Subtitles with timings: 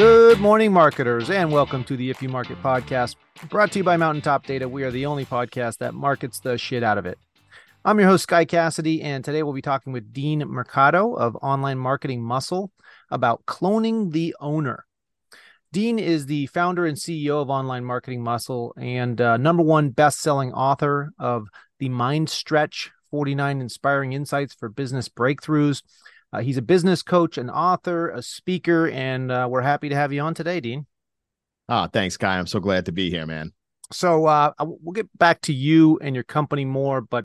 [0.00, 3.16] Good morning, marketers, and welcome to the If You Market podcast,
[3.50, 4.66] brought to you by Mountaintop Data.
[4.66, 7.18] We are the only podcast that markets the shit out of it.
[7.84, 11.76] I'm your host, Sky Cassidy, and today we'll be talking with Dean Mercado of Online
[11.76, 12.72] Marketing Muscle
[13.10, 14.86] about cloning the owner.
[15.70, 20.54] Dean is the founder and CEO of Online Marketing Muscle and uh, number one best-selling
[20.54, 21.48] author of
[21.78, 25.82] the Mind Stretch 49 Inspiring Insights for Business Breakthroughs.
[26.32, 30.12] Uh, he's a business coach, an author, a speaker, and uh, we're happy to have
[30.12, 30.86] you on today, Dean.
[31.68, 32.38] Oh, thanks, Sky.
[32.38, 33.52] I'm so glad to be here, man.
[33.92, 37.24] So uh, we'll get back to you and your company more, but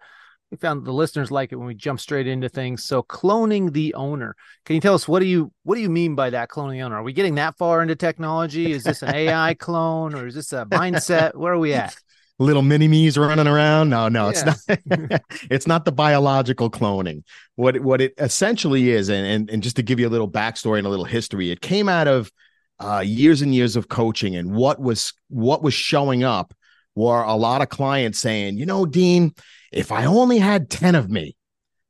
[0.52, 2.84] we found the listeners like it when we jump straight into things.
[2.84, 4.36] So cloning the owner.
[4.66, 6.82] Can you tell us what do you what do you mean by that cloning the
[6.82, 6.98] owner?
[6.98, 8.72] Are we getting that far into technology?
[8.72, 11.36] Is this an AI clone or is this a mindset?
[11.36, 11.96] Where are we at?
[12.38, 13.90] Little mini me's running around.
[13.90, 14.30] No, no, yeah.
[14.32, 15.22] it's not.
[15.50, 17.24] it's not the biological cloning.
[17.56, 20.80] What what it essentially is, and, and and just to give you a little backstory
[20.80, 22.32] and a little history, it came out of
[22.80, 26.54] uh, years and years of coaching, and what was what was showing up
[26.96, 29.34] were a lot of clients saying, you know, Dean,
[29.72, 31.36] if I only had 10 of me,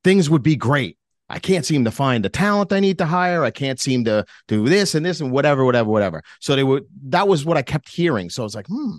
[0.04, 0.98] things would be great.
[1.30, 3.44] I can't seem to find the talent I need to hire.
[3.44, 6.24] I can't seem to do this and this and whatever, whatever, whatever.
[6.40, 8.30] So they were that was what I kept hearing.
[8.30, 8.98] So I was like, hmm,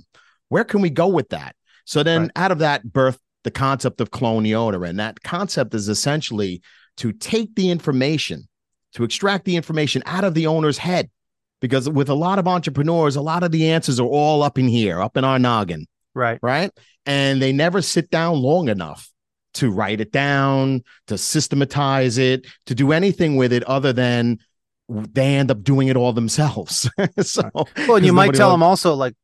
[0.48, 1.54] where can we go with that?
[1.84, 2.30] So then right.
[2.36, 4.84] out of that birth, the concept of clone the owner.
[4.84, 6.62] And that concept is essentially
[6.96, 8.48] to take the information,
[8.94, 11.10] to extract the information out of the owner's head.
[11.60, 14.68] Because with a lot of entrepreneurs, a lot of the answers are all up in
[14.68, 15.86] here, up in our noggin.
[16.14, 16.38] Right.
[16.42, 16.70] Right.
[17.06, 19.10] And they never sit down long enough
[19.54, 24.38] to write it down, to systematize it, to do anything with it other than
[24.88, 26.90] they end up doing it all themselves.
[27.20, 29.14] so, well, and you might tell them also, like,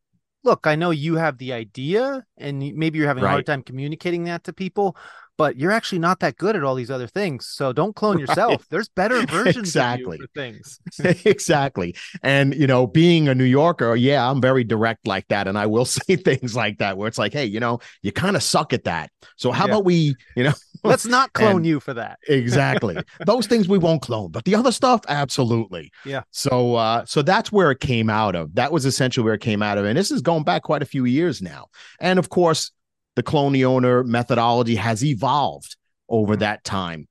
[0.45, 3.31] look, I know you have the idea and maybe you're having right.
[3.31, 4.97] a hard time communicating that to people,
[5.39, 7.47] but you're actually not that good at all these other things.
[7.47, 8.29] So don't clone right.
[8.29, 8.67] yourself.
[8.69, 10.19] There's better versions exactly.
[10.35, 10.81] things.
[11.25, 11.95] exactly.
[12.23, 15.49] And you know, being a New Yorker, yeah, I'm very direct like that.
[15.49, 18.37] And I will say things like that where it's like, hey, you know, you kind
[18.37, 19.11] of suck at that.
[19.37, 19.73] So how yeah.
[19.73, 20.55] about we, you know,
[20.91, 22.19] let's not clone and, you for that.
[22.29, 22.97] exactly.
[23.27, 25.91] Those things we won't clone, but the other stuff, absolutely.
[26.05, 26.23] Yeah.
[26.31, 28.55] So uh, so that's where it came out of.
[28.55, 29.85] That was essentially where it came out of.
[29.85, 31.69] And this is going back quite a few years now.
[32.01, 32.73] And of course,
[33.17, 35.77] the clone the owner methodology has evolved
[36.09, 37.09] over that time.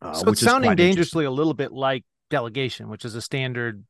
[0.00, 3.84] Uh, so it's sounding dangerously a little bit like delegation, which is a standard,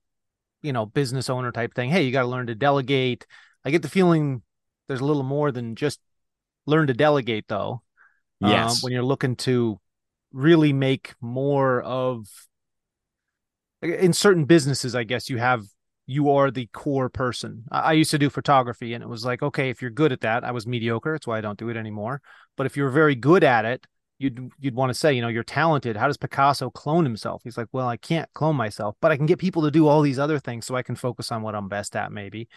[0.63, 1.91] you know, business owner type thing.
[1.91, 3.27] Hey, you got to learn to delegate.
[3.65, 4.43] I get the feeling
[4.89, 6.01] there's a little more than just
[6.67, 7.83] learn to delegate, though.
[8.44, 8.77] Uh, yes.
[8.77, 9.81] Uh, when you're looking to
[10.32, 12.27] really make more of,
[13.82, 15.65] in certain businesses, I guess you have
[16.06, 17.65] you are the core person.
[17.71, 20.21] I, I used to do photography and it was like, okay, if you're good at
[20.21, 21.12] that, I was mediocre.
[21.12, 22.21] That's why I don't do it anymore.
[22.56, 23.87] But if you're very good at it,
[24.19, 25.97] you'd you'd want to say, you know, you're talented.
[25.97, 27.43] How does Picasso clone himself?
[27.44, 30.03] He's like, well, I can't clone myself, but I can get people to do all
[30.03, 32.49] these other things so I can focus on what I'm best at, maybe.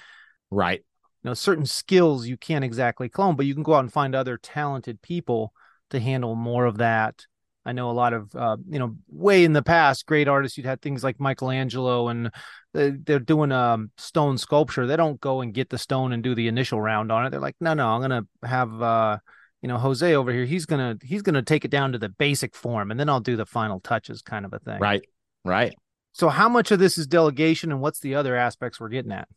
[0.52, 0.80] Right.
[1.24, 4.14] You know, certain skills you can't exactly clone, but you can go out and find
[4.14, 5.52] other talented people
[5.90, 7.26] to handle more of that
[7.68, 10.58] I know a lot of, uh, you know, way in the past, great artists.
[10.58, 12.32] You'd had things like Michelangelo, and
[12.74, 14.88] they're doing a um, stone sculpture.
[14.88, 17.32] They don't go and get the stone and do the initial round on it.
[17.32, 19.18] They're like, no, no, I'm gonna have, uh,
[19.62, 20.46] you know, Jose over here.
[20.46, 23.36] He's gonna he's gonna take it down to the basic form, and then I'll do
[23.36, 24.80] the final touches, kind of a thing.
[24.80, 25.04] Right.
[25.44, 25.76] Right.
[26.14, 29.28] So, how much of this is delegation, and what's the other aspects we're getting at?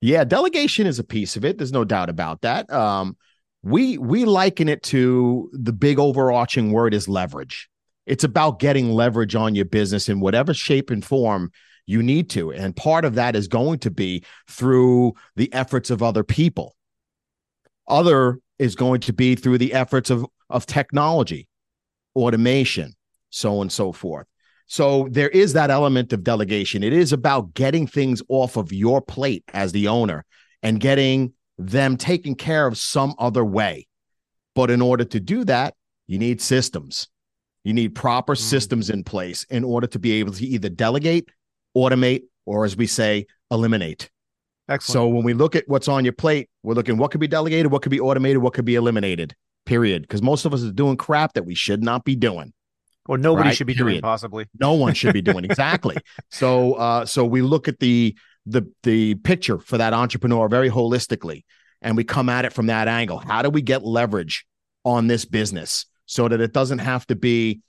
[0.00, 1.58] Yeah, delegation is a piece of it.
[1.58, 2.72] There's no doubt about that.
[2.72, 3.18] Um,
[3.64, 7.68] we we liken it to the big overarching word is leverage
[8.06, 11.50] it's about getting leverage on your business in whatever shape and form
[11.86, 12.52] you need to.
[12.52, 16.74] And part of that is going to be through the efforts of other people.
[17.86, 21.48] Other is going to be through the efforts of, of technology,
[22.16, 22.94] automation,
[23.30, 24.26] so on and so forth.
[24.66, 26.82] So there is that element of delegation.
[26.82, 30.24] It is about getting things off of your plate as the owner
[30.62, 33.86] and getting them taken care of some other way.
[34.54, 35.74] But in order to do that,
[36.06, 37.08] you need systems.
[37.64, 38.38] You need proper mm.
[38.38, 41.28] systems in place in order to be able to either delegate,
[41.76, 44.10] automate, or as we say, eliminate.
[44.68, 44.94] Excellent.
[44.94, 47.70] So when we look at what's on your plate, we're looking what could be delegated,
[47.70, 49.34] what could be automated, what could be eliminated.
[49.66, 50.02] Period.
[50.02, 52.52] Because most of us are doing crap that we should not be doing.
[53.06, 53.56] Or nobody right?
[53.56, 53.94] should be period.
[53.94, 54.46] doing possibly.
[54.58, 55.96] No one should be doing exactly.
[56.30, 61.44] so uh, so we look at the the the picture for that entrepreneur very holistically
[61.80, 63.18] and we come at it from that angle.
[63.18, 64.46] How do we get leverage
[64.84, 65.86] on this business?
[66.06, 67.60] so that it doesn't have to be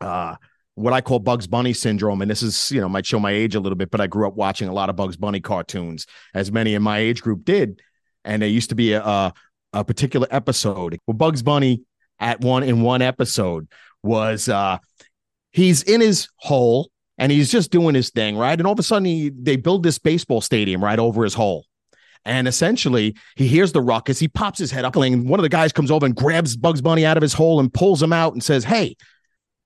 [0.00, 0.36] uh,
[0.74, 2.22] what I call Bugs Bunny syndrome.
[2.22, 4.26] And this is, you know, might show my age a little bit, but I grew
[4.26, 7.80] up watching a lot of Bugs Bunny cartoons, as many in my age group did.
[8.24, 9.34] And there used to be a, a,
[9.72, 11.82] a particular episode where Bugs Bunny
[12.18, 13.68] at one in one episode
[14.02, 14.78] was uh,
[15.52, 16.90] he's in his hole
[17.20, 18.58] and he's just doing his thing, right?
[18.58, 21.66] And all of a sudden, he, they build this baseball stadium right over his hole.
[22.24, 24.18] And essentially, he hears the ruckus.
[24.18, 26.80] He pops his head up, and one of the guys comes over and grabs Bugs
[26.80, 28.96] Bunny out of his hole and pulls him out and says, Hey,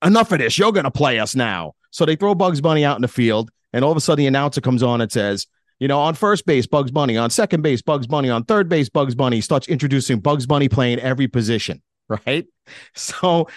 [0.05, 0.59] enough of this.
[0.59, 1.75] You're going to play us now.
[1.91, 3.51] So they throw Bugs Bunny out in the field.
[3.73, 5.47] And all of a sudden, the announcer comes on and says,
[5.79, 7.17] you know, on first base, Bugs Bunny.
[7.17, 8.31] On second base, Bugs Bunny.
[8.31, 9.41] On third base, Bugs Bunny.
[9.41, 11.83] Starts introducing Bugs Bunny playing every position,
[12.27, 12.47] right?
[12.95, 13.49] So,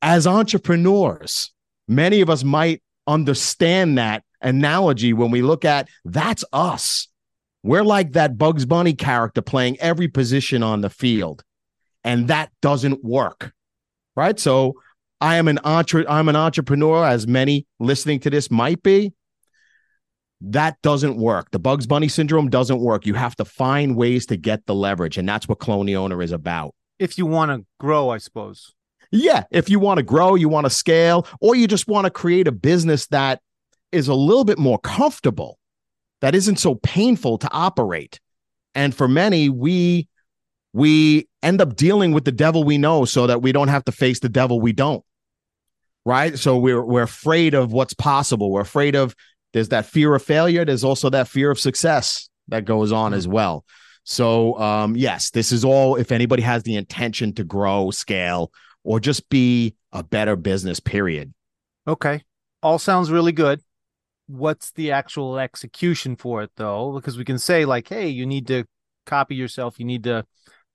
[0.00, 1.52] as entrepreneurs,
[1.88, 7.08] many of us might understand that analogy when we look at that's us.
[7.62, 11.42] We're like that Bugs Bunny character playing every position on the field,
[12.02, 13.52] and that doesn't work,
[14.14, 14.38] right?
[14.38, 14.74] So,
[15.20, 19.14] I am an entre- I'm an entrepreneur, as many listening to this might be.
[20.42, 21.50] That doesn't work.
[21.50, 23.06] The Bugs Bunny syndrome doesn't work.
[23.06, 26.20] You have to find ways to get the leverage, and that's what Clone the Owner
[26.20, 26.74] is about.
[26.98, 28.74] If you want to grow, I suppose.
[29.14, 32.10] Yeah, if you want to grow, you want to scale, or you just want to
[32.10, 33.40] create a business that
[33.92, 35.60] is a little bit more comfortable,
[36.20, 38.18] that isn't so painful to operate.
[38.74, 40.08] And for many, we
[40.72, 43.92] we end up dealing with the devil we know so that we don't have to
[43.92, 45.04] face the devil we don't.
[46.04, 46.36] Right?
[46.36, 48.50] So we're we're afraid of what's possible.
[48.50, 49.14] We're afraid of
[49.52, 50.64] there's that fear of failure.
[50.64, 53.64] There's also that fear of success that goes on as well.
[54.02, 58.50] So, um, yes, this is all if anybody has the intention to grow, scale,
[58.84, 61.32] or just be a better business, period.
[61.88, 62.22] Okay.
[62.62, 63.60] All sounds really good.
[64.26, 66.92] What's the actual execution for it, though?
[66.94, 68.64] Because we can say, like, hey, you need to
[69.06, 69.78] copy yourself.
[69.78, 70.24] You need to,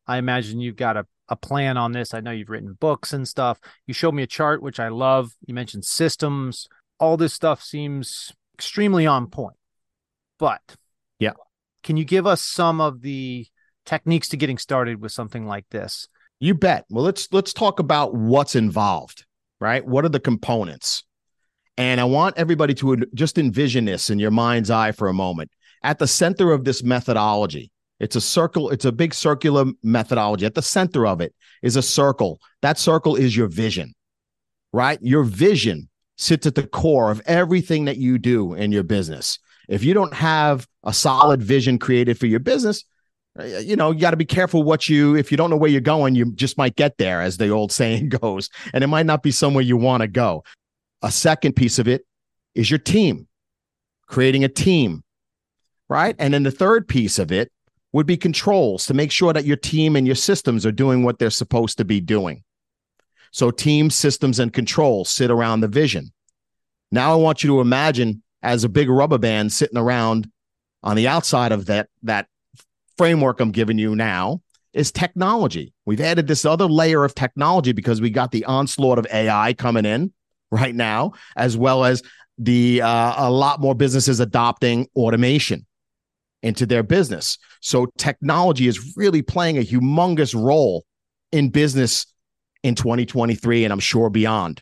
[0.06, 2.14] I imagine you've got a, a plan on this.
[2.14, 3.60] I know you've written books and stuff.
[3.88, 5.32] You showed me a chart, which I love.
[5.46, 6.68] You mentioned systems.
[7.00, 9.56] All this stuff seems extremely on point.
[10.38, 10.62] But
[11.18, 11.34] yeah,
[11.84, 13.48] can you give us some of the
[13.86, 16.08] techniques to getting started with something like this?
[16.40, 16.86] You bet.
[16.90, 19.26] Well, let's let's talk about what's involved,
[19.60, 19.86] right?
[19.86, 21.04] What are the components?
[21.78, 25.52] And I want everybody to just envision this in your mind's eye for a moment.
[25.84, 30.46] At the center of this methodology, it's a circle, it's a big circular methodology.
[30.46, 32.42] At the center of it is a circle.
[32.62, 33.94] That circle is your vision,
[34.74, 35.00] right?
[35.02, 39.40] Your vision sits at the core of everything that you do in your business.
[39.70, 42.84] If you don't have a solid vision created for your business,
[43.40, 45.70] Uh, you know, you got to be careful what you, if you don't know where
[45.70, 49.06] you're going, you just might get there, as the old saying goes, and it might
[49.06, 50.44] not be somewhere you want to go.
[51.02, 52.06] A second piece of it
[52.56, 53.28] is your team,
[54.08, 55.04] creating a team,
[55.88, 56.16] right?
[56.20, 57.52] And then the third piece of it
[57.94, 61.18] would be controls to make sure that your team and your systems are doing what
[61.18, 62.44] they're supposed to be doing.
[63.32, 66.12] So team systems and controls sit around the vision.
[66.92, 70.30] Now I want you to imagine as a big rubber band sitting around
[70.84, 72.28] on the outside of that that
[73.00, 74.42] framework I'm giving you now
[74.74, 75.72] is technology.
[75.86, 79.86] We've added this other layer of technology because we got the onslaught of AI coming
[79.86, 80.12] in
[80.52, 82.04] right now, as well as
[82.38, 85.66] the uh, a lot more businesses adopting automation
[86.44, 87.38] into their business.
[87.62, 90.84] So technology is really playing a humongous role
[91.32, 92.06] in business
[92.64, 94.62] in 2023 and I'm sure beyond.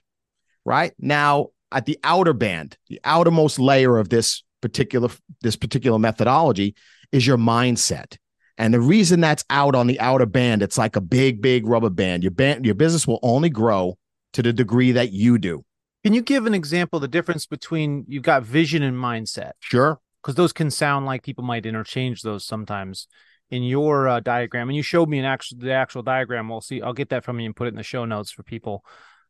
[0.64, 5.10] Right now, at the outer band, the outermost layer of this particular
[5.42, 6.76] this particular methodology
[7.12, 8.18] is your mindset.
[8.58, 11.90] And the reason that's out on the outer band, it's like a big, big rubber
[11.90, 12.24] band.
[12.24, 13.98] Your band, your business will only grow
[14.34, 15.64] to the degree that you do.
[16.04, 19.52] Can you give an example the difference between you've got vision and mindset?
[19.60, 20.00] Sure.
[20.22, 23.08] Because those can sound like people might interchange those sometimes
[23.50, 26.50] in your uh, diagram, and you showed me an actual the actual diagram.
[26.50, 26.82] We'll see.
[26.82, 28.84] I'll get that from you and put it in the show notes for people.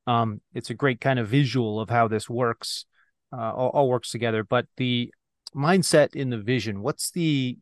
[0.08, 2.86] Um, it's a great kind of visual of how this works,
[3.32, 4.44] uh, all, all works together.
[4.44, 5.14] But the
[5.56, 7.58] mindset in the vision, what's the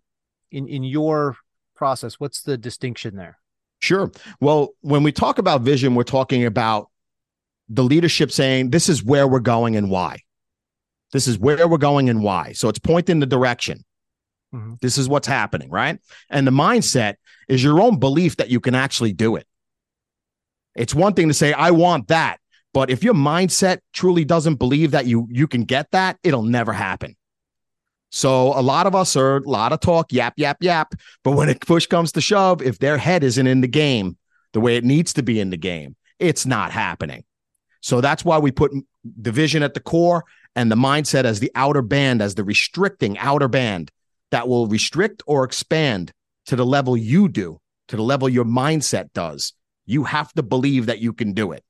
[0.52, 1.36] in in your
[1.76, 2.20] process?
[2.20, 3.38] What's the distinction there?
[3.80, 4.12] Sure.
[4.40, 6.90] Well, when we talk about vision, we're talking about
[7.70, 10.20] the leadership saying this is where we're going and why.
[11.12, 12.54] This is where we're going and why.
[12.54, 13.84] So it's pointing the direction.
[14.54, 14.76] Mm-hmm.
[14.82, 16.00] This is what's happening, right?
[16.30, 17.16] And the mindset
[17.48, 19.46] is your own belief that you can actually do it.
[20.76, 22.38] It's one thing to say, I want that.
[22.74, 26.74] But if your mindset truly doesn't believe that you you can get that, it'll never
[26.74, 27.16] happen.
[28.12, 30.94] So a lot of us are a lot of talk, yap, yap, yap.
[31.24, 34.18] But when it push comes to shove, if their head isn't in the game
[34.54, 37.24] the way it needs to be in the game, it's not happening.
[37.82, 38.72] So that's why we put
[39.04, 40.24] the vision at the core
[40.56, 43.92] and the mindset as the outer band, as the restricting outer band
[44.32, 46.12] that will restrict or expand
[46.46, 47.60] to the level you do,
[47.90, 49.54] to the level your mindset does.
[49.86, 51.64] You have to believe that you can do it.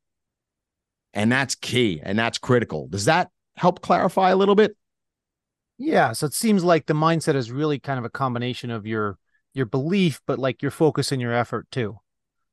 [1.14, 2.88] And that's key and that's critical.
[2.88, 4.76] Does that help clarify a little bit?
[5.78, 9.18] Yeah, so it seems like the mindset is really kind of a combination of your
[9.54, 11.98] your belief but like your focus and your effort too.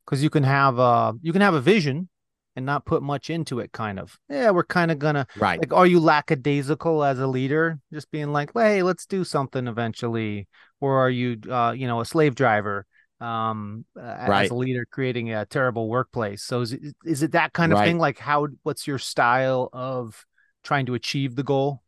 [0.07, 2.09] Cuz you can have a you can have a vision
[2.55, 4.19] and not put much into it kind of.
[4.29, 5.59] Yeah we're kind of gonna right.
[5.59, 7.79] like are you lackadaisical as a leader?
[7.93, 10.49] Just being like well, hey let's do something eventually.
[10.81, 12.87] Or are you uh you know a slave driver
[13.21, 14.45] um right.
[14.45, 16.43] as a leader creating a terrible workplace.
[16.43, 17.87] So is it, is it that kind of right.
[17.87, 17.99] thing?
[17.99, 20.25] Like how what's your style of
[20.65, 21.83] trying to achieve the goal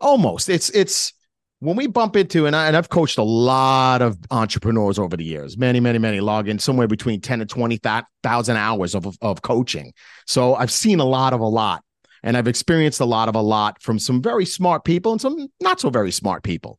[0.00, 1.12] almost it's it's
[1.60, 5.24] when we bump into and, I, and I've coached a lot of entrepreneurs over the
[5.24, 9.94] years, many, many, many log in somewhere between 10 and 20,000 hours of, of coaching.
[10.26, 11.82] So I've seen a lot of a lot
[12.22, 15.48] and I've experienced a lot of a lot from some very smart people and some
[15.62, 16.78] not so very smart people.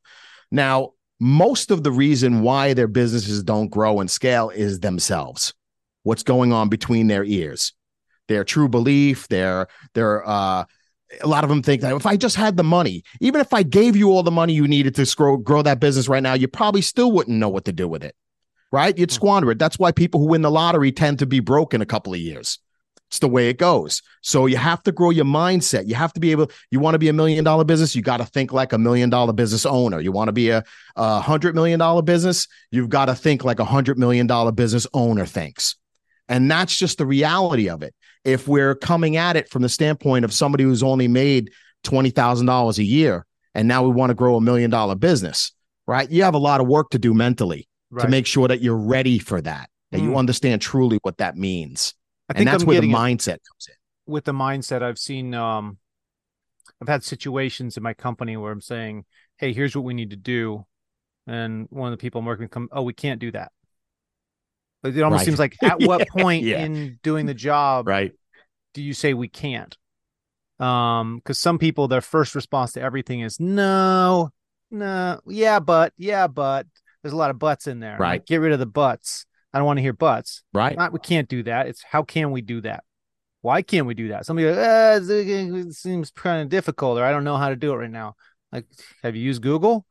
[0.51, 5.53] Now, most of the reason why their businesses don't grow and scale is themselves.
[6.03, 7.73] What's going on between their ears?
[8.27, 10.65] Their true belief, their their uh
[11.21, 13.63] a lot of them think that if I just had the money, even if I
[13.63, 16.47] gave you all the money you needed to grow, grow that business right now, you
[16.47, 18.15] probably still wouldn't know what to do with it.
[18.71, 18.97] Right?
[18.97, 19.15] You'd hmm.
[19.15, 19.59] squander it.
[19.59, 22.19] That's why people who win the lottery tend to be broke in a couple of
[22.19, 22.59] years.
[23.09, 24.01] It's the way it goes.
[24.21, 25.87] So you have to grow your mindset.
[25.87, 28.17] You have to be able, you want to be a million dollar business, you got
[28.17, 29.99] to think like a million dollar business owner.
[29.99, 30.63] You want to be a,
[30.95, 34.87] a hundred million dollar business, you've got to think like a hundred million dollar business
[34.93, 35.75] owner thinks.
[36.27, 37.93] And that's just the reality of it
[38.25, 41.51] if we're coming at it from the standpoint of somebody who's only made
[41.83, 45.53] $20,000 a year and now we want to grow a million dollar business,
[45.87, 46.09] right?
[46.09, 48.03] You have a lot of work to do mentally right.
[48.03, 50.05] to make sure that you're ready for that, that mm.
[50.05, 51.93] you understand truly what that means.
[52.27, 53.75] I think and that's I'm where the mindset comes in.
[54.07, 55.77] With the mindset, I've seen, um,
[56.81, 59.05] I've had situations in my company where I'm saying,
[59.37, 60.65] Hey, here's what we need to do.
[61.27, 63.51] And one of the people I'm working with come, Oh, we can't do that.
[64.85, 65.25] It almost right.
[65.25, 66.63] seems like at what yeah, point yeah.
[66.63, 68.13] in doing the job right
[68.75, 69.75] do you say we can't?
[70.59, 74.29] Um, because some people their first response to everything is no,
[74.69, 76.67] no, yeah, but yeah, but
[77.01, 77.97] there's a lot of buts in there.
[77.97, 78.19] Right.
[78.19, 79.25] Like, get rid of the buts.
[79.51, 80.43] I don't want to hear buts.
[80.53, 80.77] Right.
[80.77, 81.67] Not we can't do that.
[81.67, 82.83] It's how can we do that?
[83.41, 84.25] Why can't we do that?
[84.25, 87.73] Somebody goes, ah, it seems kind of difficult, or I don't know how to do
[87.73, 88.15] it right now.
[88.51, 88.65] Like,
[89.03, 89.85] have you used Google?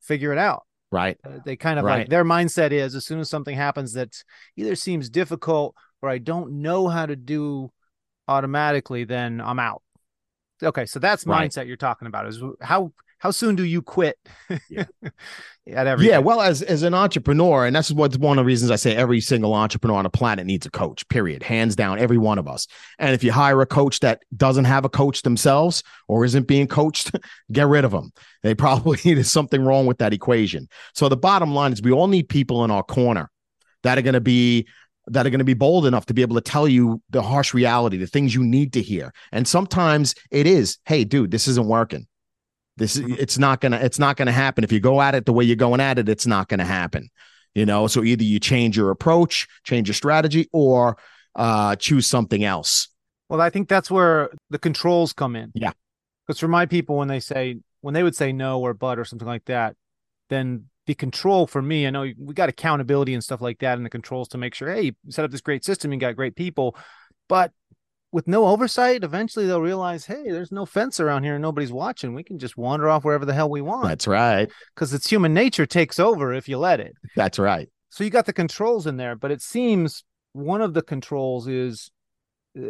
[0.00, 0.64] Figure it out.
[0.92, 1.18] Right.
[1.24, 2.00] Uh, they kind of right.
[2.00, 4.22] like their mindset is as soon as something happens that
[4.56, 7.72] either seems difficult or I don't know how to do
[8.28, 9.82] automatically, then I'm out.
[10.62, 11.50] Okay, so that's right.
[11.50, 12.28] mindset you're talking about.
[12.28, 14.18] Is how how soon do you quit?
[14.68, 14.86] Yeah.
[15.72, 18.72] at every yeah, well, as as an entrepreneur, and that's what's one of the reasons
[18.72, 21.06] I say every single entrepreneur on the planet needs a coach.
[21.06, 22.66] Period, hands down, every one of us.
[22.98, 26.66] And if you hire a coach that doesn't have a coach themselves or isn't being
[26.66, 27.12] coached,
[27.52, 28.12] get rid of them.
[28.42, 30.68] They probably there's something wrong with that equation.
[30.96, 33.30] So the bottom line is, we all need people in our corner
[33.84, 34.66] that are going to be
[35.06, 37.54] that are going to be bold enough to be able to tell you the harsh
[37.54, 39.12] reality, the things you need to hear.
[39.30, 42.08] And sometimes it is, hey, dude, this isn't working.
[42.82, 43.14] This mm-hmm.
[43.16, 44.64] it's not gonna it's not gonna happen.
[44.64, 47.10] If you go at it the way you're going at it, it's not gonna happen.
[47.54, 50.96] You know, so either you change your approach, change your strategy, or
[51.36, 52.88] uh choose something else.
[53.28, 55.52] Well, I think that's where the controls come in.
[55.54, 55.70] Yeah.
[56.26, 59.04] Because for my people, when they say when they would say no or but or
[59.04, 59.76] something like that,
[60.28, 63.86] then the control for me, I know we got accountability and stuff like that, and
[63.86, 66.34] the controls to make sure, hey, you set up this great system, you got great
[66.34, 66.76] people,
[67.28, 67.52] but
[68.12, 72.14] with no oversight, eventually they'll realize, hey, there's no fence around here and nobody's watching.
[72.14, 73.88] We can just wander off wherever the hell we want.
[73.88, 74.50] That's right.
[74.74, 76.94] Because it's human nature takes over if you let it.
[77.16, 77.68] That's right.
[77.88, 81.90] So you got the controls in there, but it seems one of the controls is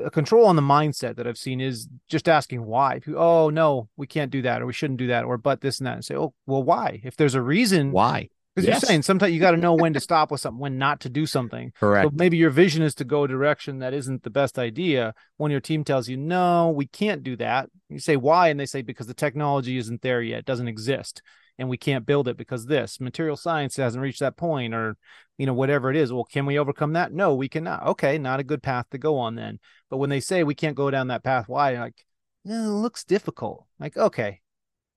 [0.05, 3.01] a control on the mindset that I've seen is just asking why.
[3.17, 5.87] Oh no, we can't do that, or we shouldn't do that, or but this and
[5.87, 7.01] that, and say, oh well, why?
[7.03, 8.29] If there's a reason, why?
[8.55, 8.83] Because yes.
[8.83, 11.09] you're saying sometimes you got to know when to stop with something, when not to
[11.09, 11.73] do something.
[11.81, 12.07] Correct.
[12.07, 15.15] So maybe your vision is to go a direction that isn't the best idea.
[15.39, 18.67] When your team tells you, no, we can't do that, you say why, and they
[18.67, 21.23] say because the technology isn't there yet, it doesn't exist,
[21.59, 24.97] and we can't build it because this material science hasn't reached that point, or
[25.39, 26.13] you know whatever it is.
[26.13, 27.13] Well, can we overcome that?
[27.13, 27.87] No, we cannot.
[27.87, 29.61] Okay, not a good path to go on then.
[29.89, 31.79] But when they say we can't go down that path, why?
[31.79, 32.05] Like,
[32.45, 33.67] no, it looks difficult.
[33.79, 34.41] Like, okay,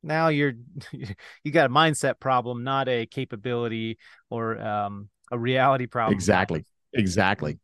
[0.05, 0.53] now you're
[1.43, 3.97] you got a mindset problem not a capability
[4.29, 6.13] or um, a reality problem.
[6.13, 6.65] Exactly.
[6.93, 7.59] Exactly.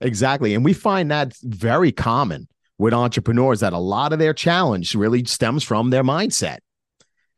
[0.00, 0.54] Exactly.
[0.54, 5.24] And we find that very common with entrepreneurs that a lot of their challenge really
[5.24, 6.58] stems from their mindset.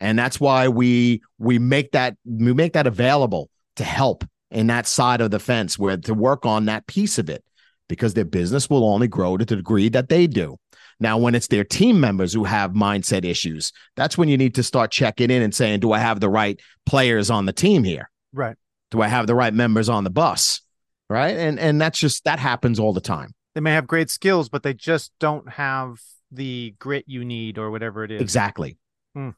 [0.01, 4.87] And that's why we we make that we make that available to help in that
[4.87, 7.45] side of the fence where to work on that piece of it
[7.89, 10.57] because their business will only grow to the degree that they do
[11.01, 14.63] now, when it's their team members who have mindset issues, that's when you need to
[14.63, 18.11] start checking in and saying, do I have the right players on the team here?
[18.33, 18.57] Right.
[18.91, 20.61] Do I have the right members on the bus?
[21.09, 21.37] Right.
[21.37, 23.35] And and that's just that happens all the time.
[23.55, 25.97] They may have great skills, but they just don't have
[26.31, 28.21] the grit you need or whatever it is.
[28.21, 28.77] Exactly.
[29.15, 29.31] Hmm.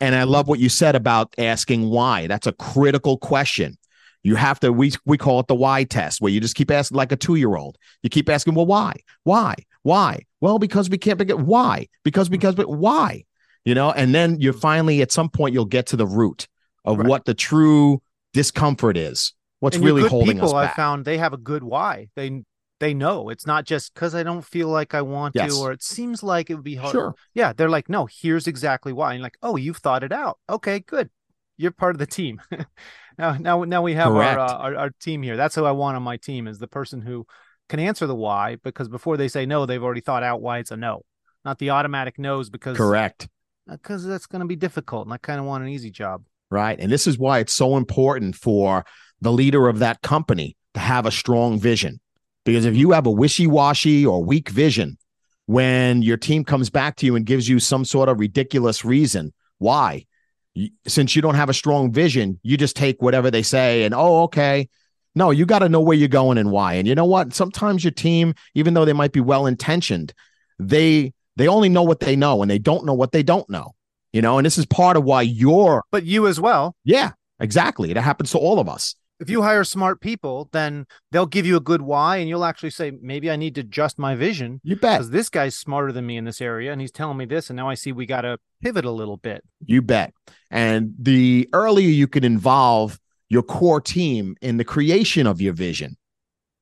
[0.00, 2.28] And I love what you said about asking why.
[2.28, 3.76] That's a critical question
[4.22, 6.96] You have to, we, we call it the why test, where you just keep asking
[6.96, 7.76] like a two year old.
[8.02, 8.94] You keep asking, well, why?
[9.24, 9.54] Why?
[9.88, 10.26] Why?
[10.42, 11.86] Well, because we can't get why?
[12.04, 13.24] Because, because, but why?
[13.64, 16.46] You know, and then you finally, at some point, you'll get to the root
[16.84, 17.08] of Right.
[17.08, 18.02] what the true
[18.34, 19.32] discomfort is.
[19.60, 22.08] What's And really holding people, us I found they have a good why.
[22.16, 22.44] They
[22.80, 25.50] they know it's not just because I don't feel like I want Yes.
[25.50, 26.92] to, or it seems like it would be hard.
[26.92, 27.14] Sure.
[27.34, 29.14] Yeah, they're like, no, here's exactly why.
[29.14, 30.38] And like, oh, you've thought it out.
[30.48, 31.10] Okay, good.
[31.56, 32.40] You're part of the team.
[33.18, 35.36] now, now, now we have our, uh, our our team here.
[35.36, 37.26] That's who I want on my team is the person who
[37.68, 40.70] can answer the why because before they say no, they've already thought out why it's
[40.70, 41.02] a no,
[41.44, 43.28] not the automatic no's because Correct.
[43.68, 46.24] Uh, because that's going to be difficult, and I kind of want an easy job.
[46.50, 46.78] Right.
[46.78, 48.84] And this is why it's so important for
[49.20, 52.00] the leader of that company to have a strong vision.
[52.44, 54.96] Because if you have a wishy washy or weak vision,
[55.46, 59.32] when your team comes back to you and gives you some sort of ridiculous reason
[59.58, 60.06] why,
[60.86, 64.22] since you don't have a strong vision, you just take whatever they say and, oh,
[64.24, 64.68] okay.
[65.18, 66.74] No, you got to know where you're going and why.
[66.74, 67.34] And you know what?
[67.34, 70.14] Sometimes your team, even though they might be well intentioned,
[70.58, 73.74] they they only know what they know and they don't know what they don't know.
[74.12, 76.74] You know, and this is part of why you're But you as well.
[76.84, 77.10] yeah,
[77.40, 77.90] exactly.
[77.90, 78.94] It happens to all of us.
[79.20, 82.70] if you hire smart people, then they'll give you a good why, and you'll actually
[82.70, 84.98] say, maybe I need to adjust my vision You bet.
[84.98, 87.56] because this guy's smarter than me in this area, and he's telling me this, and
[87.56, 89.42] now I see we got to pivot a little bit.
[89.66, 90.12] You bet.
[90.50, 92.98] And the earlier you can involve
[93.28, 95.96] your core team in the creation of your vision,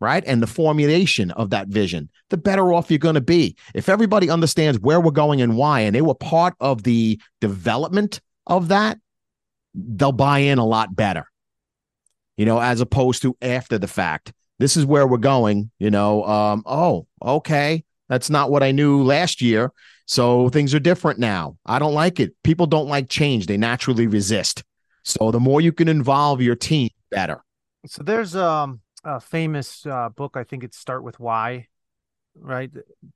[0.00, 0.24] right?
[0.26, 3.56] And the formulation of that vision, the better off you're going to be.
[3.74, 8.20] If everybody understands where we're going and why, and they were part of the development
[8.46, 8.98] of that,
[9.74, 11.26] they'll buy in a lot better,
[12.36, 14.32] you know, as opposed to after the fact.
[14.58, 16.24] This is where we're going, you know.
[16.24, 17.84] Um, oh, okay.
[18.08, 19.72] That's not what I knew last year.
[20.06, 21.58] So things are different now.
[21.66, 22.32] I don't like it.
[22.42, 23.46] People don't like change.
[23.46, 24.64] They naturally resist.
[25.06, 27.44] So the more you can involve your team, better.
[27.86, 31.68] So there's um, a famous uh, book, I think it's Start with Why,
[32.34, 32.70] right?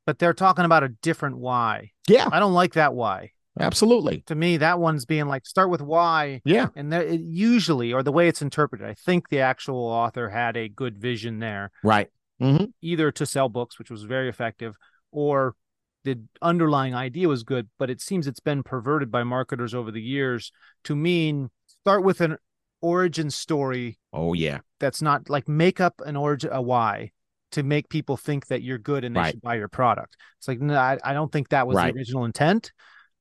[0.07, 1.91] But they're talking about a different why.
[2.07, 3.33] Yeah, I don't like that why.
[3.59, 4.23] absolutely.
[4.29, 6.43] To me, that one's being like, start with why.
[6.45, 10.29] Yeah, And there, it usually, or the way it's interpreted, I think the actual author
[10.29, 11.73] had a good vision there.
[11.83, 12.09] right.
[12.39, 14.77] hmm either to sell books, which was very effective,
[15.11, 15.57] or
[16.05, 20.01] the underlying idea was good, but it seems it's been perverted by marketers over the
[20.01, 20.53] years
[20.85, 21.51] to mean
[21.85, 22.37] start with an
[22.81, 27.13] origin story Oh yeah, that's not like make up an origin a why
[27.53, 29.31] to make people think that you're good and they Right.
[29.33, 30.17] should buy your product.
[30.39, 31.93] It's like no, I, I don't think that was Right.
[31.93, 32.73] the original intent.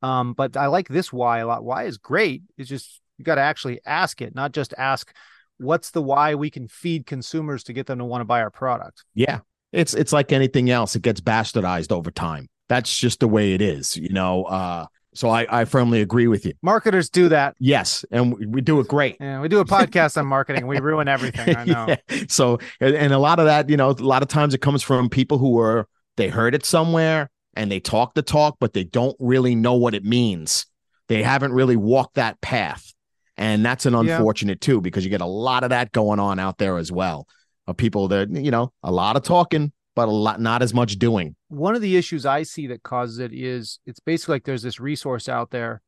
[0.01, 1.63] Um, but I like this why a lot.
[1.63, 2.43] Why is great.
[2.57, 5.13] It's just you got to actually ask it, not just ask
[5.57, 8.49] what's the why we can feed consumers to get them to want to buy our
[8.51, 9.03] product.
[9.13, 9.39] yeah.
[9.71, 10.95] It's it's like anything else.
[10.95, 12.47] It gets bastardized over time.
[12.69, 14.45] That's just the way it is, you know.
[14.45, 14.85] Uh,
[15.19, 16.53] so I I firmly agree with you.
[16.61, 17.55] Marketers do that.
[17.59, 19.17] Yes, and we, we do it great.
[19.19, 20.65] Yeah, we do a podcast on marketing.
[20.65, 21.55] We ruin everything.
[21.57, 21.87] I know.
[22.09, 22.23] Yeah.
[22.29, 24.81] So, and, and a lot of that, you know, a lot of times it comes
[24.81, 28.85] from people who are they heard it somewhere and they talk the talk, but they
[28.85, 30.65] don't really know what it means.
[31.09, 32.93] They haven't really walked that path,
[33.35, 34.15] and that's an Yeah.
[34.15, 37.27] unfortunate too because you get a lot of that going on out there as well.
[37.67, 40.97] Of people that you know, a lot of talking, but a lot not as much
[40.97, 41.35] doing.
[41.49, 44.79] One of the issues I see that causes it is it's basically like there's this
[44.79, 45.81] resource out there,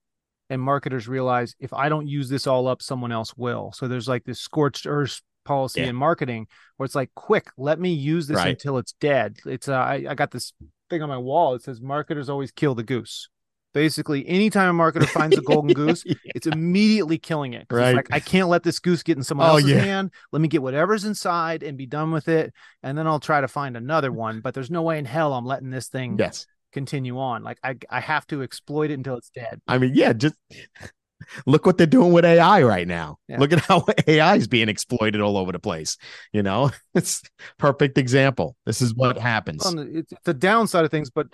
[0.50, 3.72] and marketers realize if I don't use this all up, someone else will.
[3.74, 5.88] So there's like this scorched earth policy Yeah.
[5.88, 6.48] in marketing
[6.78, 8.50] where it's like, quick, let me use this Right.
[8.50, 9.38] until it's dead.
[9.46, 10.54] It's uh, I, I got this
[10.90, 11.56] thing on my wall.
[11.56, 13.30] It says marketers always kill the goose.
[13.74, 16.04] Basically, anytime a marketer finds a golden goose,
[16.36, 17.68] it's immediately killing it.
[17.70, 17.90] Right.
[17.90, 19.80] It's like I can't let this goose get in someone Oh, else's yeah.
[19.80, 20.12] hand.
[20.32, 22.54] Let me get whatever's inside and be done with it,
[22.84, 24.42] and then I'll try to find another one.
[24.42, 27.44] But there's no way in hell I'm letting this thing Yes, continue on.
[27.44, 29.62] Like I I have to exploit it until it's dead.
[29.68, 30.36] I mean, yeah, just
[31.46, 33.18] look what they're doing with AI right now.
[33.28, 33.40] Yeah.
[33.40, 35.98] Look at how AI is being exploited all over the place.
[36.34, 37.22] You know, it's
[37.58, 38.56] perfect example.
[38.66, 39.64] This is what happens.
[39.64, 41.28] The, it's the downside of things, but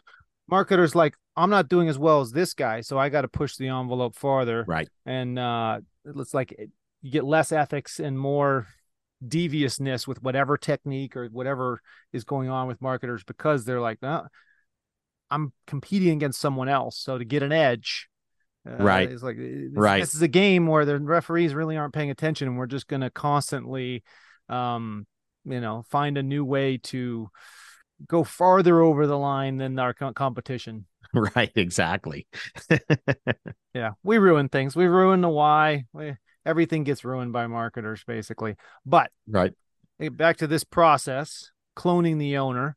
[0.50, 3.56] marketers like I'm not doing as well as this guy, so I got to push
[3.58, 4.66] the envelope farther.
[4.68, 4.90] Right.
[5.06, 6.72] And uh, it's like it-
[7.04, 8.68] you get less ethics and more
[9.26, 11.80] deviousness with whatever technique or whatever
[12.12, 14.24] is going on with marketers because they're like, "Uh,
[15.30, 18.10] I'm competing against someone else, so to get an edge.
[18.68, 19.12] Uh, Right.
[19.12, 20.00] It's like this, Right.
[20.00, 23.02] This is a game where the referees really aren't paying attention, and we're just going
[23.02, 24.04] to constantly,
[24.50, 25.06] um,
[25.46, 27.30] you know, find a new way to
[28.06, 30.86] go farther over the line than our competition.
[31.14, 31.52] right.
[31.56, 32.28] Exactly.
[33.74, 34.76] Yeah, we ruin things.
[34.76, 35.86] We ruin the why.
[35.94, 36.16] We,
[36.48, 38.56] everything gets ruined by marketers, basically.
[38.88, 39.54] But Right.
[40.00, 42.76] back to this process, cloning the owner,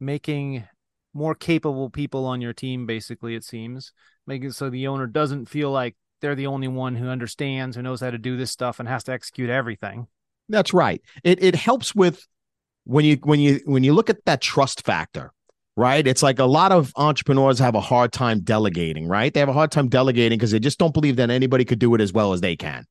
[0.00, 0.64] making
[1.14, 3.92] more capable people on your team, basically, it seems,
[4.26, 7.82] making it so the owner doesn't feel like they're the only one who understands, who
[7.82, 10.08] knows how to do this stuff and has to execute everything.
[10.48, 11.00] That's right.
[11.22, 12.26] It it helps with
[12.84, 15.32] when you when you when you look at that trust factor,
[15.76, 16.06] right?
[16.06, 19.32] It's like a lot of entrepreneurs have a hard time delegating, right?
[19.32, 21.94] They have a hard time delegating because they just don't believe that anybody could do
[21.94, 22.84] it as well as they can.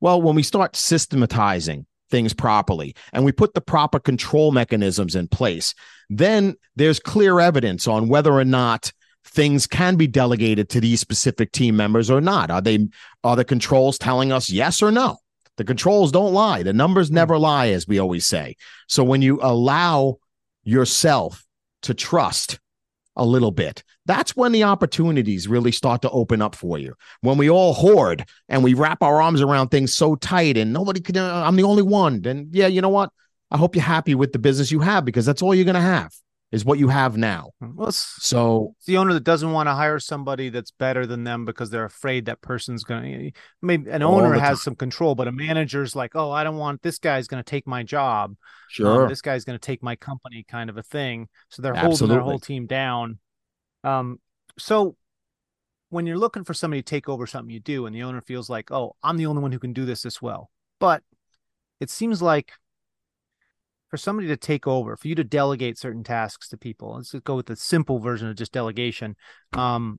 [0.00, 5.28] Well, when we start systematizing things properly and we put the proper control mechanisms in
[5.28, 5.74] place,
[6.08, 8.92] then there's clear evidence on whether or not
[9.24, 12.50] things can be delegated to these specific team members or not.
[12.50, 12.88] Are they
[13.24, 15.18] are the controls telling us yes or no?
[15.58, 16.62] The controls don't lie.
[16.62, 18.56] The numbers never lie, as we always say.
[18.86, 20.18] So when you allow
[20.62, 21.44] yourself
[21.82, 22.58] to trust
[23.16, 26.94] a little bit, that's when the opportunities really start to open up for you.
[27.20, 31.00] When we all hoard and we wrap our arms around things so tight and nobody
[31.00, 32.22] can, uh, I'm the only one.
[32.22, 33.10] Then, yeah, you know what?
[33.50, 35.80] I hope you're happy with the business you have because that's all you're going to
[35.80, 36.12] have
[36.50, 37.50] is what you have now.
[37.60, 41.44] Well, so it's the owner that doesn't want to hire somebody that's better than them
[41.44, 43.30] because they're afraid that person's going to.
[43.60, 46.98] Maybe an owner has some control, but a manager's like, "Oh, I don't want this
[46.98, 48.30] guy's going to take my job.
[48.30, 48.36] Um,
[48.70, 51.28] sure, um, this guy's going to take my company," kind of a thing.
[51.50, 51.98] So they're Absolutely.
[51.98, 53.18] holding their whole team down.
[53.84, 54.18] Um,
[54.58, 54.96] so
[55.90, 58.48] when you're looking for somebody to take over something you do, and the owner feels
[58.48, 61.02] like, "Oh, I'm the only one who can do this this well," but
[61.78, 62.52] it seems like
[63.88, 67.24] for somebody to take over, for you to delegate certain tasks to people, let's just
[67.24, 69.16] go with the simple version of just delegation.
[69.52, 69.98] Um,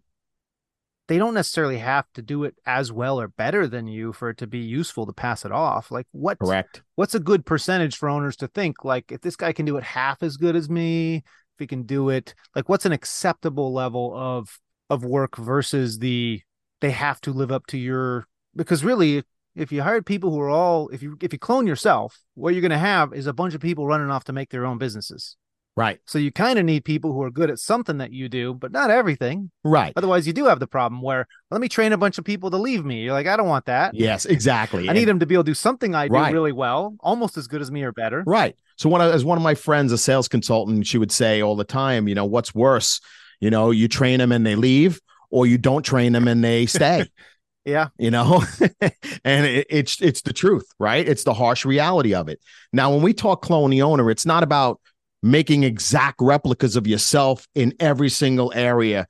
[1.10, 4.38] they don't necessarily have to do it as well or better than you for it
[4.38, 5.90] to be useful to pass it off.
[5.90, 6.84] Like what correct?
[6.96, 9.84] What's a good percentage for owners to think like if this guy can do it
[9.84, 11.24] half as good as me, if
[11.58, 14.60] he can do it, like what's an acceptable level of
[14.92, 16.42] of work versus the
[16.80, 19.24] they have to live up to your because really
[19.60, 22.62] if you hired people who are all if you if you clone yourself, what you're
[22.62, 25.36] going to have is a bunch of people running off to make their own businesses.
[25.76, 26.00] Right.
[26.06, 28.72] So you kind of need people who are good at something that you do, but
[28.74, 29.50] not everything.
[29.64, 29.94] Right.
[29.96, 32.58] Otherwise, you do have the problem where let me train a bunch of people to
[32.58, 33.02] leave me.
[33.02, 33.94] You're like, I don't want that.
[33.94, 34.90] Yes, exactly.
[34.90, 36.34] I and, need them to be able to do something I do right.
[36.34, 38.24] really well, almost as good as me or better.
[38.26, 38.56] Right.
[38.76, 41.64] So one as one of my friends, a sales consultant, she would say all the
[41.64, 43.00] time, you know, what's worse?
[43.40, 46.66] You know, you train them and they leave, or you don't train them and they
[46.66, 47.06] stay.
[47.70, 47.90] Yeah.
[47.98, 48.44] You know,
[49.24, 51.08] and it, it's it's the truth, right?
[51.08, 52.40] It's the harsh reality of it.
[52.74, 54.82] Now, when we talk clone the owner, it's not about
[55.22, 59.08] making exact replicas of yourself in every single area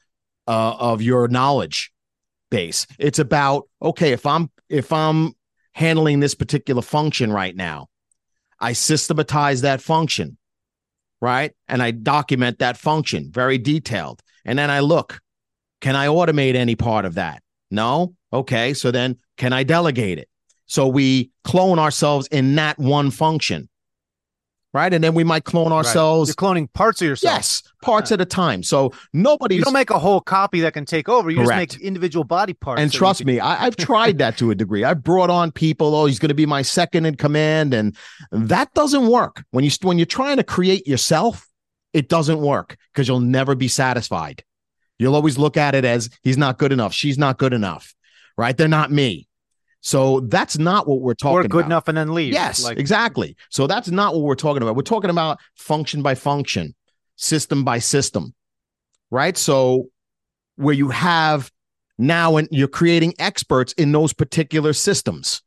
[0.48, 1.91] uh, of your knowledge
[2.52, 2.86] base.
[2.98, 5.34] It's about okay, if I'm if I'm
[5.74, 7.88] handling this particular function right now,
[8.60, 10.38] I systematize that function,
[11.22, 11.54] right?
[11.67, 14.22] And I document that function very detailed.
[14.43, 15.19] And then I look,
[15.80, 17.41] can I automate any part of that?
[17.72, 18.15] No.
[18.31, 18.73] Okay.
[18.73, 20.29] So then can I delegate it?
[20.65, 23.69] So we clone ourselves in that one function.
[24.71, 24.93] Right.
[24.93, 26.29] And then we might clone ourselves.
[26.29, 26.35] Right.
[26.39, 27.37] You're cloning parts of yourself.
[27.37, 28.61] Yes, parts at a time.
[28.61, 29.55] So nobody.
[29.55, 31.31] You don't make a whole copy that can take over.
[31.31, 31.71] You Correct.
[31.71, 32.79] just make individual body parts.
[32.79, 34.83] And trust me, I, I've tried that to a degree.
[34.83, 35.95] I've brought on people.
[35.95, 37.97] Oh, he's going to be my second in command, and
[38.31, 39.43] that doesn't work.
[39.49, 41.47] When you when you're trying to create yourself,
[41.93, 44.43] it doesn't work because you'll never be satisfied.
[44.99, 46.93] You'll always look at it as he's not good enough.
[46.93, 47.95] She's not good enough
[48.39, 48.56] right?
[48.56, 49.28] They're not me.
[49.82, 51.45] So that's not what we're talking about.
[51.45, 51.67] or good about.
[51.67, 52.32] enough and then leave.
[52.32, 53.36] Yes, like- exactly.
[53.49, 54.78] So that's not what we're talking about.
[54.78, 56.73] We're talking about function by function,
[57.17, 58.34] system by system,
[59.12, 59.38] right?
[59.38, 59.89] So
[60.56, 61.52] where you have
[61.97, 65.41] now and you're creating experts in those particular systems.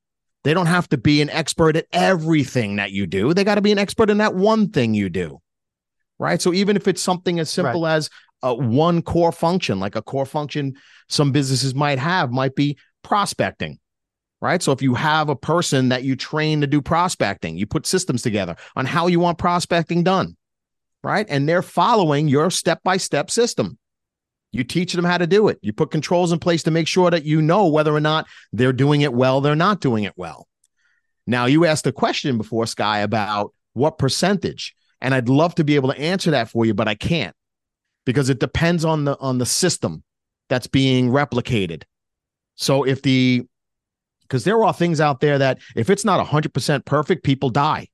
[0.45, 3.33] They don't have to be an expert at everything that you do.
[3.33, 5.41] They got to be an expert in that one thing you do.
[6.19, 6.43] Right.
[6.43, 7.95] So even if it's something as simple right.
[7.95, 8.11] as
[8.43, 10.75] uh, one core function, like a core function
[11.09, 13.79] some businesses might have, might be prospecting.
[14.41, 14.61] Right.
[14.61, 18.23] So if you have a person that you train to do prospecting, you put systems
[18.23, 20.37] together on how you want prospecting done.
[21.05, 21.27] Right.
[21.29, 23.79] And they're following your step by step system.
[24.51, 25.59] You teach them how to do it.
[25.63, 28.73] You put controls in place to make sure that you know whether or not they're
[28.73, 30.49] doing it well, they're not doing it well.
[31.27, 34.75] Now, you asked a question before, Sky, about what percentage.
[35.01, 37.35] And I'd love to be able to answer that for you, but I can't
[38.05, 40.03] because it depends on the on the system
[40.49, 41.85] that's being replicated.
[42.57, 43.47] So if the
[44.23, 47.89] because there are things out there that if it's not 100% perfect, people die.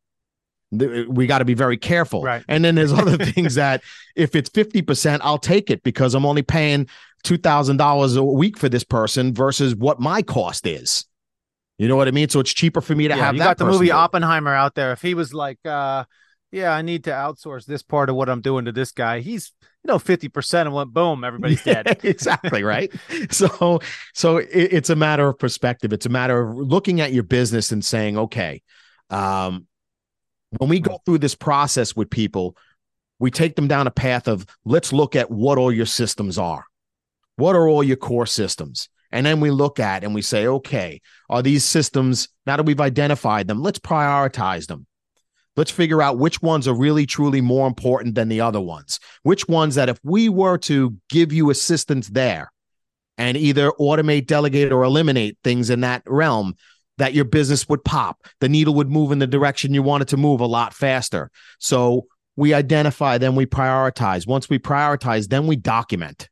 [0.70, 2.22] We got to be very careful.
[2.22, 2.44] Right.
[2.46, 3.82] And then there's other things that
[4.14, 6.88] if it's 50%, I'll take it because I'm only paying
[7.24, 11.06] $2,000 a week for this person versus what my cost is.
[11.78, 12.28] You know what I mean?
[12.28, 13.58] So it's cheaper for me to yeah, have you that.
[13.58, 14.92] got the movie Oppenheimer out there.
[14.92, 16.04] If he was like, uh,
[16.50, 19.20] yeah, I need to outsource this part of what I'm doing to this guy.
[19.20, 19.52] He's,
[19.84, 22.00] you know, 50% and went boom, everybody's dead.
[22.04, 22.62] exactly.
[22.62, 22.92] Right.
[23.30, 23.80] so,
[24.14, 25.92] so it, it's a matter of perspective.
[25.92, 28.62] It's a matter of looking at your business and saying, okay,
[29.10, 29.66] um,
[30.56, 32.56] when we go through this process with people,
[33.18, 36.64] we take them down a path of let's look at what all your systems are.
[37.36, 38.88] What are all your core systems?
[39.10, 42.80] And then we look at and we say, okay, are these systems, now that we've
[42.80, 44.86] identified them, let's prioritize them.
[45.58, 49.00] Let's figure out which ones are really, truly more important than the other ones.
[49.24, 52.52] Which ones that if we were to give you assistance there
[53.16, 56.54] and either automate, delegate, or eliminate things in that realm,
[56.98, 58.24] that your business would pop.
[58.40, 61.28] The needle would move in the direction you want it to move a lot faster.
[61.58, 64.28] So we identify, then we prioritize.
[64.28, 66.28] Once we prioritize, then we document.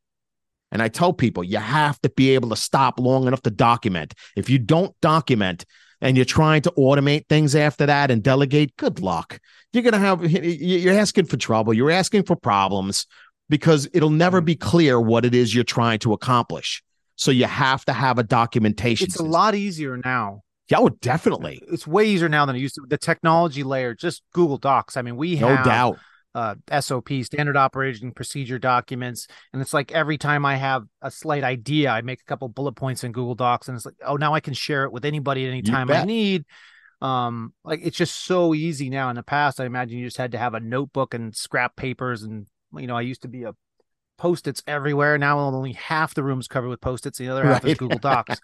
[0.71, 4.13] And I tell people you have to be able to stop long enough to document.
[4.37, 5.65] If you don't document
[6.01, 9.39] and you're trying to automate things after that and delegate, good luck.
[9.73, 11.73] You're going to have, you're asking for trouble.
[11.73, 13.05] You're asking for problems
[13.49, 14.45] because it'll never mm.
[14.45, 16.83] be clear what it is you're trying to accomplish.
[17.15, 19.05] So you have to have a documentation.
[19.05, 19.27] It's system.
[19.27, 20.41] a lot easier now.
[20.69, 21.61] Yeah, oh, definitely.
[21.71, 22.85] It's way easier now than it used to.
[22.87, 24.97] The technology layer, just Google Docs.
[24.97, 25.99] I mean, we have no have doubt
[26.37, 29.27] uh, SOP, standard operating procedure documents.
[29.51, 32.73] And it's like every time I have a slight idea, I make a couple bullet
[32.73, 35.47] points in Google Docs, and it's like, oh, now I can share it with anybody
[35.47, 36.45] at any time I need.
[37.01, 39.09] Um, like it's just so easy now.
[39.09, 42.21] In the past, I imagine you just had to have a notebook and scrap papers,
[42.21, 42.45] and
[42.75, 43.55] you know, I used to be a
[44.19, 45.17] post-its everywhere.
[45.17, 47.71] Now only half the room's covered with post-its, the other half right.
[47.71, 48.39] is Google Docs.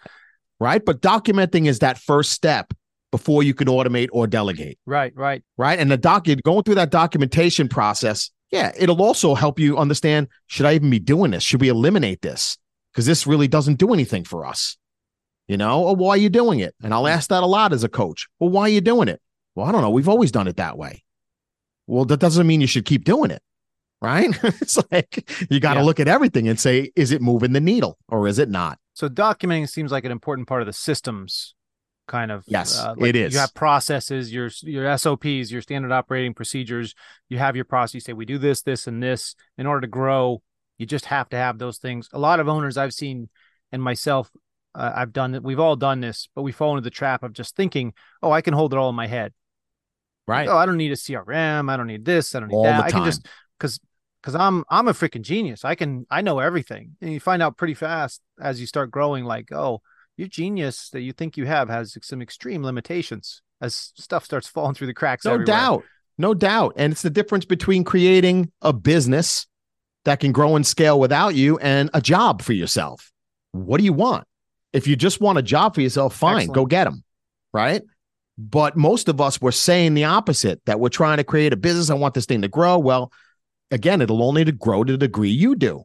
[0.59, 2.73] right, but documenting is that first step
[3.13, 4.79] before you can automate or delegate.
[4.87, 5.43] Right, right.
[5.55, 5.77] Right.
[5.77, 10.65] And the doc going through that documentation process, yeah, it'll also help you understand should
[10.65, 11.43] I even be doing this?
[11.43, 12.57] Should we eliminate this?
[12.91, 14.77] Because this really doesn't do anything for us.
[15.47, 16.73] You know, or why are you doing it?
[16.81, 18.27] And I'll ask that a lot as a coach.
[18.39, 19.21] Well, why are you doing it?
[19.53, 19.91] Well, I don't know.
[19.91, 21.03] We've always done it that way.
[21.85, 23.43] Well, that doesn't mean you should keep doing it.
[24.01, 24.35] Right.
[24.43, 25.85] it's like you got to yeah.
[25.85, 28.79] look at everything and say, is it moving the needle or is it not?
[28.95, 31.53] So documenting seems like an important part of the systems
[32.07, 35.91] kind of yes uh, like it is you have processes your your sops your standard
[35.91, 36.95] operating procedures.
[37.29, 37.95] You have your process.
[37.95, 39.35] You say we do this this and this.
[39.57, 40.41] In order to grow
[40.77, 42.09] you just have to have those things.
[42.13, 43.29] A lot of owners i've seen
[43.71, 44.29] and myself
[44.75, 47.31] uh, i've done it we've all done this but we fall into the trap of
[47.33, 49.33] just thinking oh i can hold it all in my head.
[50.27, 50.47] Right.
[50.47, 52.35] Oh i don't need a crm i don't need this.
[52.35, 52.83] I don't need all that.
[52.83, 53.25] i can just
[53.57, 53.79] because
[54.21, 55.63] because i'm i'm a freaking genius.
[55.63, 56.95] I can i know everything.
[57.01, 59.81] And you find out pretty fast as you start growing like oh
[60.17, 64.75] your genius that you think you have has some extreme limitations as stuff starts falling
[64.75, 65.25] through the cracks.
[65.25, 65.45] No everywhere.
[65.45, 65.83] doubt.
[66.17, 66.73] No doubt.
[66.77, 69.47] And it's the difference between creating a business
[70.05, 73.11] that can grow and scale without you and a job for yourself.
[73.53, 74.25] What do you want?
[74.73, 76.55] If you just want a job for yourself, fine, Excellent.
[76.55, 77.03] go get them.
[77.53, 77.81] Right.
[78.37, 81.89] But most of us were saying the opposite that we're trying to create a business.
[81.89, 82.79] I want this thing to grow.
[82.79, 83.11] Well,
[83.71, 85.83] again, it'll only to grow to the degree you do.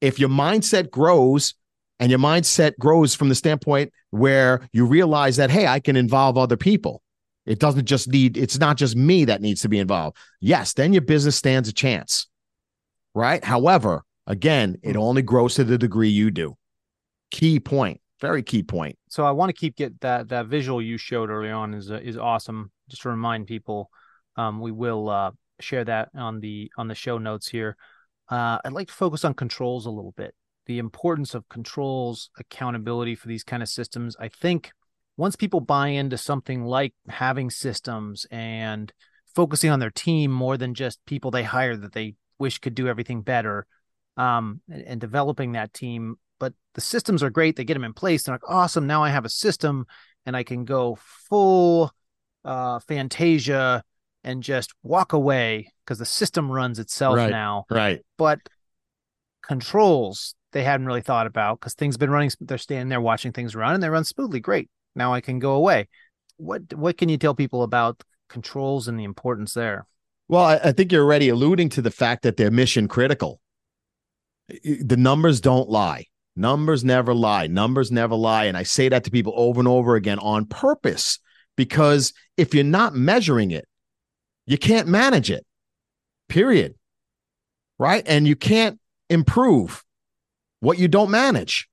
[0.00, 1.54] If your mindset grows
[2.00, 6.36] and your mindset grows from the standpoint where you realize that hey i can involve
[6.36, 7.02] other people.
[7.46, 10.16] It doesn't just need it's not just me that needs to be involved.
[10.40, 12.26] Yes then your business stands a chance
[13.14, 13.42] right?
[13.42, 15.02] However again it hmm.
[15.02, 16.56] only grows to the degree you do.
[17.30, 18.98] Key point very key point.
[19.08, 22.00] So i want to keep get that that visual you showed early on is uh,
[22.02, 22.70] is awesome.
[22.88, 23.90] Just to remind people
[24.36, 25.30] um, we will uh,
[25.60, 27.76] share that on the on the show notes here.
[28.30, 30.34] Uh, i'd like to focus on controls a little bit
[30.68, 34.14] the importance of controls, accountability for these kind of systems.
[34.20, 34.70] I think
[35.16, 38.92] once people buy into something like having systems and
[39.34, 42.86] focusing on their team more than just people they hire that they wish could do
[42.86, 43.66] everything better,
[44.18, 46.16] um, and, and developing that team.
[46.38, 48.22] But the systems are great; they get them in place.
[48.24, 48.86] They're like, awesome.
[48.86, 49.86] Now I have a system,
[50.26, 51.90] and I can go full
[52.44, 53.82] uh, Fantasia
[54.22, 57.64] and just walk away because the system runs itself right, now.
[57.70, 58.00] Right.
[58.18, 58.40] But
[59.42, 62.30] controls they hadn't really thought about because things been running.
[62.40, 64.40] They're standing there watching things run, and they run smoothly.
[64.40, 64.70] Great.
[64.94, 65.88] Now I can go away.
[66.36, 69.86] What what can you tell people about controls and the importance there?
[70.28, 73.40] Well, I, I think you're already alluding to the fact that they're mission critical.
[74.48, 76.06] The numbers don't lie.
[76.36, 77.48] Numbers never lie.
[77.48, 78.44] Numbers never lie.
[78.44, 81.18] And I say that to people over and over again on purpose
[81.56, 83.66] because if you're not measuring it,
[84.46, 85.44] you can't manage it,
[86.28, 86.74] period.
[87.78, 88.04] Right.
[88.06, 88.78] And you can't
[89.10, 89.84] improve
[90.60, 91.68] what you don't manage.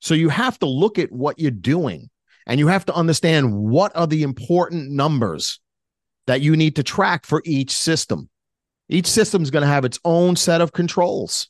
[0.00, 2.10] So you have to look at what you're doing
[2.46, 5.60] and you have to understand what are the important numbers
[6.26, 8.28] that you need to track for each system.
[8.88, 11.48] Each system is going to have its own set of controls,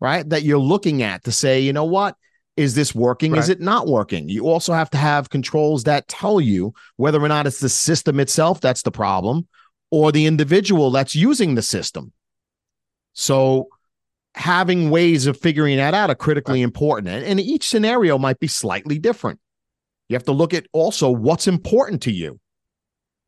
[0.00, 0.28] right?
[0.28, 2.16] That you're looking at to say, you know what?
[2.56, 3.32] Is this working?
[3.32, 3.38] Right.
[3.38, 4.28] Is it not working?
[4.28, 8.18] You also have to have controls that tell you whether or not it's the system
[8.18, 9.46] itself that's the problem
[9.92, 12.12] or the individual that's using the system.
[13.12, 13.68] So
[14.34, 17.08] having ways of figuring that out are critically important.
[17.08, 19.40] And, and each scenario might be slightly different.
[20.08, 22.40] You have to look at also what's important to you.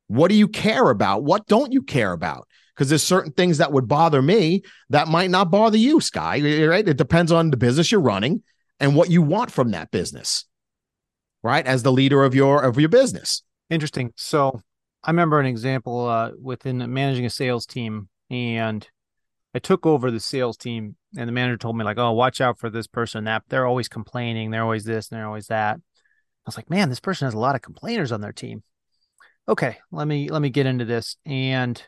[0.09, 1.23] What do you care about?
[1.23, 2.49] What don't you care about?
[2.75, 6.41] Because there's certain things that would bother me that might not bother you, Sky.
[6.67, 6.89] Right?
[6.89, 8.43] It depends on the business you're running
[8.79, 10.47] and what you want from that business.
[11.43, 11.67] Right?
[11.67, 13.43] As the leader of your of your business.
[13.69, 14.13] Interesting.
[14.17, 14.61] So
[15.05, 18.87] I remember an example uh, within managing a sales team, and
[19.55, 22.59] I took over the sales team, and the manager told me like, "Oh, watch out
[22.59, 23.25] for this person.
[23.25, 24.51] That they're always complaining.
[24.51, 27.39] They're always this and they're always that." I was like, "Man, this person has a
[27.39, 28.63] lot of complainers on their team."
[29.49, 31.83] Okay, let me let me get into this, and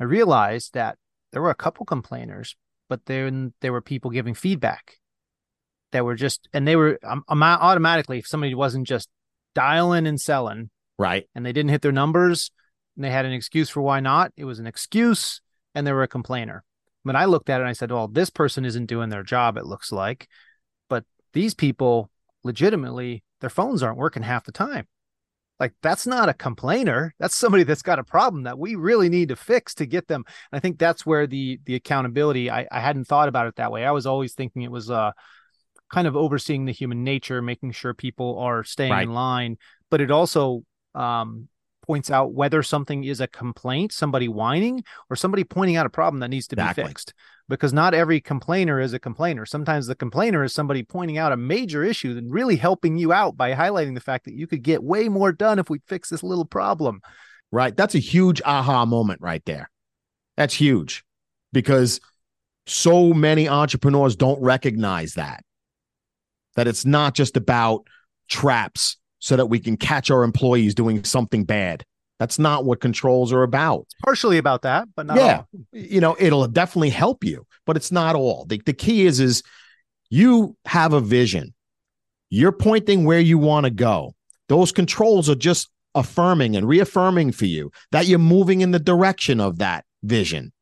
[0.00, 0.98] I realized that
[1.32, 2.56] there were a couple complainers,
[2.88, 4.98] but then there were people giving feedback
[5.92, 9.08] that were just, and they were um, automatically if somebody wasn't just
[9.54, 10.70] dialing and selling
[11.02, 11.28] Right.
[11.34, 12.52] And they didn't hit their numbers
[12.96, 14.32] and they had an excuse for why not.
[14.36, 15.40] It was an excuse
[15.74, 16.64] and they were a complainer.
[17.04, 19.56] But I looked at it and I said, well, this person isn't doing their job,
[19.56, 20.28] it looks like.
[20.88, 22.10] But these people
[22.44, 24.86] legitimately, their phones aren't working half the time.
[25.58, 27.14] Like that's not a complainer.
[27.18, 30.24] That's somebody that's got a problem that we really need to fix to get them.
[30.50, 32.50] And I think that's where the the accountability.
[32.50, 33.84] I, I hadn't thought about it that way.
[33.84, 35.12] I was always thinking it was uh
[35.92, 39.04] kind of overseeing the human nature, making sure people are staying right.
[39.04, 39.56] in line.
[39.90, 41.48] But it also um,
[41.82, 46.20] points out whether something is a complaint, somebody whining, or somebody pointing out a problem
[46.20, 46.84] that needs to exactly.
[46.84, 47.14] be fixed.
[47.48, 49.44] Because not every complainer is a complainer.
[49.44, 53.36] Sometimes the complainer is somebody pointing out a major issue and really helping you out
[53.36, 56.22] by highlighting the fact that you could get way more done if we fix this
[56.22, 57.00] little problem.
[57.50, 57.76] Right.
[57.76, 59.70] That's a huge aha moment right there.
[60.36, 61.04] That's huge
[61.52, 62.00] because
[62.66, 65.44] so many entrepreneurs don't recognize that.
[66.56, 67.86] That it's not just about
[68.28, 71.84] traps so that we can catch our employees doing something bad.
[72.18, 73.86] That's not what controls are about.
[74.04, 75.36] Partially about that, but not yeah.
[75.36, 75.48] All.
[75.72, 78.46] You know, it'll definitely help you, but it's not all.
[78.46, 79.44] The, the key is is
[80.10, 81.54] you have a vision.
[82.30, 84.14] You're pointing where you want to go.
[84.48, 89.40] Those controls are just affirming and reaffirming for you that you're moving in the direction
[89.40, 90.52] of that vision.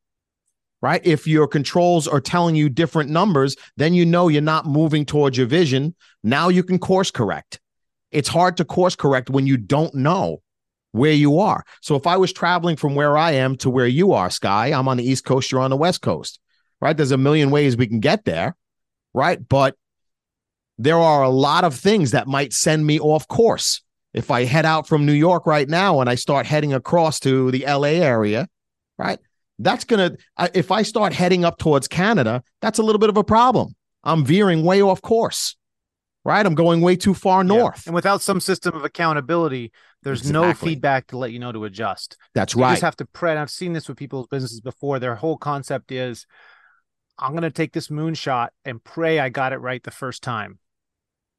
[0.83, 1.01] Right?
[1.05, 5.39] If your controls are telling you different numbers, then you know you're not moving towards
[5.39, 5.95] your vision.
[6.23, 7.59] Now you can course correct
[8.13, 10.43] it's hard to course correct when you don't know
[10.93, 11.65] where you are.
[11.83, 14.89] So if I was traveling from where I am to where you are, Sky, I'm
[14.89, 16.41] on the East Coast, you're on the West Coast,
[16.81, 16.97] right?
[16.97, 18.57] There's a million ways we can get there,
[19.15, 19.39] right?
[19.49, 19.77] But
[20.79, 23.83] there are a lot of things that might send me off course.
[24.13, 27.53] If I head out from New York right now and I start heading across to
[27.53, 28.49] the LA area,
[28.99, 29.21] right?
[29.61, 33.17] That's going to, if I start heading up towards Canada, that's a little bit of
[33.17, 33.77] a problem.
[34.03, 35.55] I'm veering way off course
[36.25, 36.45] right?
[36.45, 37.83] I'm going way too far north.
[37.85, 37.91] Yeah.
[37.91, 40.49] And without some system of accountability, there's exactly.
[40.49, 42.17] no feedback to let you know to adjust.
[42.35, 42.71] That's right.
[42.71, 43.37] You just have to pray.
[43.37, 44.99] I've seen this with people's businesses before.
[44.99, 46.27] Their whole concept is
[47.19, 50.59] I'm going to take this moonshot and pray I got it right the first time.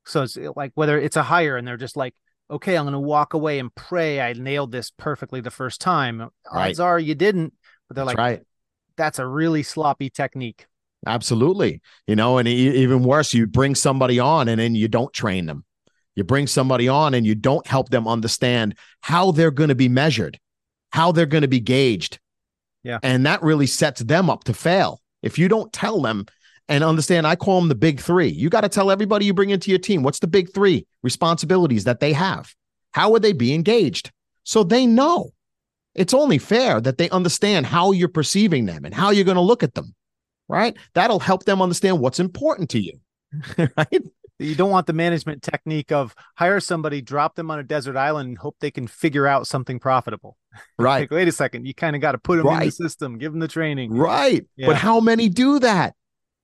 [0.05, 2.15] So it's like whether it's a hire and they're just like,
[2.49, 6.19] okay, I'm going to walk away and pray I nailed this perfectly the first time.
[6.19, 6.69] Right.
[6.69, 7.53] Odds are you didn't,
[7.87, 8.41] but they're that's like, right.
[8.97, 10.65] that's a really sloppy technique.
[11.07, 11.81] Absolutely.
[12.05, 15.65] You know, and even worse, you bring somebody on and then you don't train them.
[16.15, 19.89] You bring somebody on and you don't help them understand how they're going to be
[19.89, 20.39] measured,
[20.91, 22.19] how they're going to be gauged.
[22.83, 22.99] Yeah.
[23.01, 25.01] And that really sets them up to fail.
[25.23, 26.25] If you don't tell them
[26.67, 28.27] and understand, I call them the big three.
[28.27, 31.85] You got to tell everybody you bring into your team what's the big three responsibilities
[31.85, 32.53] that they have.
[32.91, 34.11] How would they be engaged?
[34.43, 35.31] So they know.
[35.93, 39.41] It's only fair that they understand how you're perceiving them and how you're going to
[39.41, 39.93] look at them
[40.51, 40.77] right?
[40.93, 42.99] That'll help them understand what's important to you,
[43.57, 44.03] right?
[44.37, 48.29] You don't want the management technique of hire somebody, drop them on a desert island,
[48.29, 50.37] and hope they can figure out something profitable.
[50.77, 51.01] Right.
[51.01, 52.63] like, wait a second, you kind of got to put them right.
[52.63, 53.93] in the system, give them the training.
[53.93, 54.45] Right.
[54.57, 54.67] Yeah.
[54.67, 55.95] But how many do that?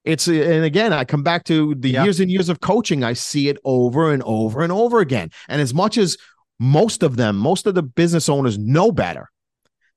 [0.05, 2.05] It's and again, I come back to the yep.
[2.05, 3.03] years and years of coaching.
[3.03, 5.31] I see it over and over and over again.
[5.49, 6.17] And as much as
[6.57, 9.29] most of them, most of the business owners know better,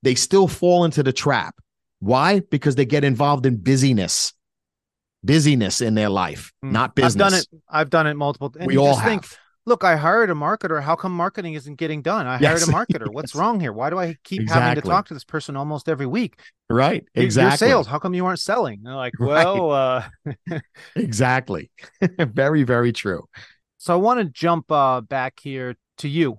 [0.03, 1.55] they still fall into the trap
[2.01, 2.41] why?
[2.41, 4.33] Because they get involved in busyness,
[5.23, 6.73] busyness in their life, mm.
[6.73, 7.15] not business.
[7.15, 7.47] I've done it.
[7.69, 8.53] I've done it multiple.
[8.59, 9.09] And we all have.
[9.09, 9.27] Think,
[9.67, 10.83] Look, I hired a marketer.
[10.83, 12.27] How come marketing isn't getting done?
[12.27, 12.65] I yes.
[12.65, 13.07] hired a marketer.
[13.07, 13.13] yes.
[13.13, 13.73] What's wrong here?
[13.73, 14.63] Why do I keep exactly.
[14.63, 16.41] having to talk to this person almost every week?
[16.71, 17.05] Right.
[17.15, 17.69] Exactly.
[17.69, 17.87] Your sales.
[17.87, 18.81] How come you aren't selling?
[18.83, 20.11] They're like, well, right.
[20.51, 20.59] uh...
[20.97, 21.71] exactly.
[22.19, 23.29] very, very true.
[23.77, 26.39] So I want to jump uh, back here to you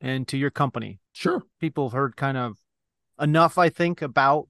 [0.00, 1.00] and to your company.
[1.12, 1.42] Sure.
[1.60, 2.56] People have heard kind of
[3.20, 4.48] enough, I think, about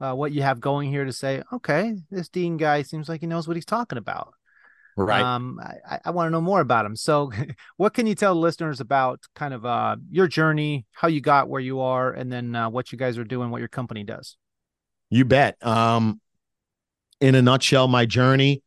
[0.00, 3.26] uh, what you have going here to say, okay, this Dean guy seems like he
[3.26, 4.34] knows what he's talking about.
[4.96, 5.22] Right.
[5.22, 6.94] Um, I, I want to know more about him.
[6.94, 7.32] So,
[7.76, 11.60] what can you tell listeners about kind of uh, your journey, how you got where
[11.60, 14.36] you are, and then uh, what you guys are doing, what your company does?
[15.10, 15.64] You bet.
[15.66, 16.20] Um,
[17.20, 18.62] in a nutshell, my journey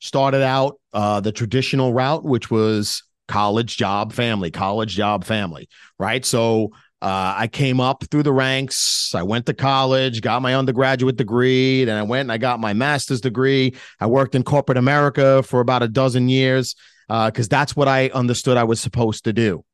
[0.00, 5.68] started out uh, the traditional route, which was college, job, family, college, job, family.
[5.98, 6.24] Right.
[6.24, 6.72] So
[7.02, 9.12] Uh, I came up through the ranks.
[9.12, 12.74] I went to college, got my undergraduate degree, then I went and I got my
[12.74, 13.74] master's degree.
[13.98, 16.76] I worked in corporate America for about a dozen years
[17.08, 19.64] because uh, that's what I understood I was supposed to do.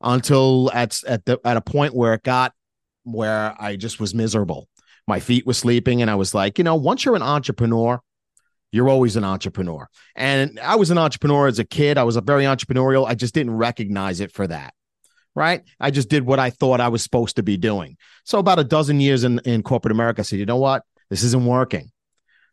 [0.00, 2.54] Until at at the at a point where it got
[3.04, 4.66] where I just was miserable.
[5.06, 8.00] My feet were sleeping, and I was like, you know, once you're an entrepreneur,
[8.72, 9.88] you're always an entrepreneur.
[10.14, 11.98] And I was an entrepreneur as a kid.
[11.98, 13.06] I was a very entrepreneurial.
[13.06, 14.72] I just didn't recognize it for that.
[15.36, 15.62] Right.
[15.78, 17.98] I just did what I thought I was supposed to be doing.
[18.24, 20.82] So about a dozen years in, in corporate America, I said, you know what?
[21.10, 21.92] This isn't working.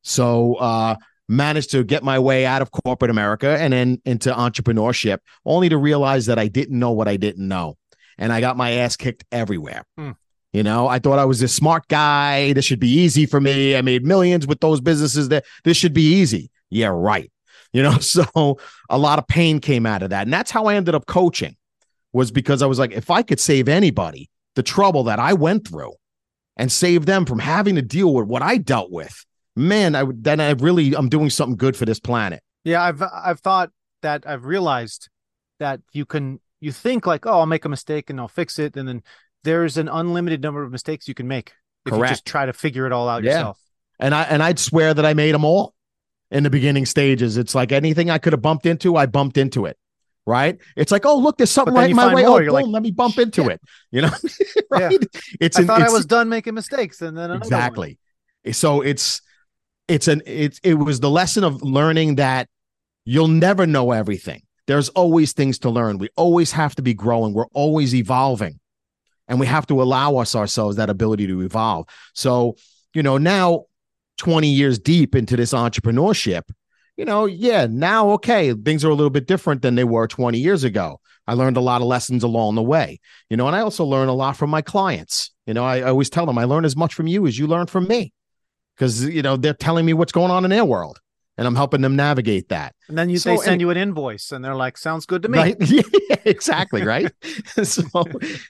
[0.03, 0.95] So uh
[1.29, 5.77] managed to get my way out of corporate America and then into entrepreneurship, only to
[5.77, 7.77] realize that I didn't know what I didn't know.
[8.17, 9.85] And I got my ass kicked everywhere.
[9.97, 10.11] Hmm.
[10.51, 12.51] You know, I thought I was a smart guy.
[12.51, 13.75] This should be easy for me.
[13.77, 16.51] I made millions with those businesses that this should be easy.
[16.69, 17.31] Yeah, right.
[17.71, 18.59] You know, so
[18.89, 20.23] a lot of pain came out of that.
[20.23, 21.55] And that's how I ended up coaching
[22.13, 25.67] was because I was like, if I could save anybody the trouble that I went
[25.67, 25.93] through
[26.55, 30.23] and save them from having to deal with what I dealt with, man, I would
[30.23, 32.41] then I really I'm doing something good for this planet.
[32.63, 35.09] Yeah, I've I've thought that I've realized
[35.59, 38.77] that you can you think like, oh, I'll make a mistake and I'll fix it,
[38.77, 39.01] and then
[39.43, 41.53] there's an unlimited number of mistakes you can make
[41.85, 42.09] if Correct.
[42.09, 43.31] you just try to figure it all out yeah.
[43.31, 43.59] yourself.
[43.99, 45.73] And I and I'd swear that I made them all
[46.31, 47.37] in the beginning stages.
[47.37, 49.77] It's like anything I could have bumped into, I bumped into it.
[50.25, 50.57] Right?
[50.77, 52.23] It's like, oh, look, there's something right my way.
[52.23, 53.59] More, oh, boom, like, let me bump into it.
[53.91, 54.11] You know,
[54.69, 54.91] right?
[54.91, 55.07] Yeah.
[55.39, 55.57] It's.
[55.57, 57.97] I an, thought it's, I was done making mistakes, and then exactly.
[58.43, 58.53] One.
[58.53, 59.21] So it's
[59.87, 62.47] it's an it's it was the lesson of learning that
[63.05, 64.43] you'll never know everything.
[64.65, 65.97] There's always things to learn.
[65.97, 67.33] We always have to be growing.
[67.33, 68.59] We're always evolving
[69.27, 71.87] and we have to allow us ourselves that ability to evolve.
[72.13, 72.55] So,
[72.93, 73.65] you know, now
[74.17, 76.43] 20 years deep into this entrepreneurship,
[76.97, 80.37] you know, yeah, now okay, things are a little bit different than they were 20
[80.37, 80.99] years ago.
[81.25, 84.09] I learned a lot of lessons along the way, you know, and I also learn
[84.09, 85.31] a lot from my clients.
[85.45, 87.47] You know, I, I always tell them I learn as much from you as you
[87.47, 88.13] learn from me
[88.75, 90.99] because, you know, they're telling me what's going on in their world
[91.37, 92.75] and I'm helping them navigate that.
[92.87, 95.23] And then you so, they send and, you an invoice and they're like, sounds good
[95.23, 95.37] to me.
[95.37, 95.57] Right?
[96.09, 96.83] Yeah, exactly.
[96.83, 97.11] Right.
[97.63, 97.83] so,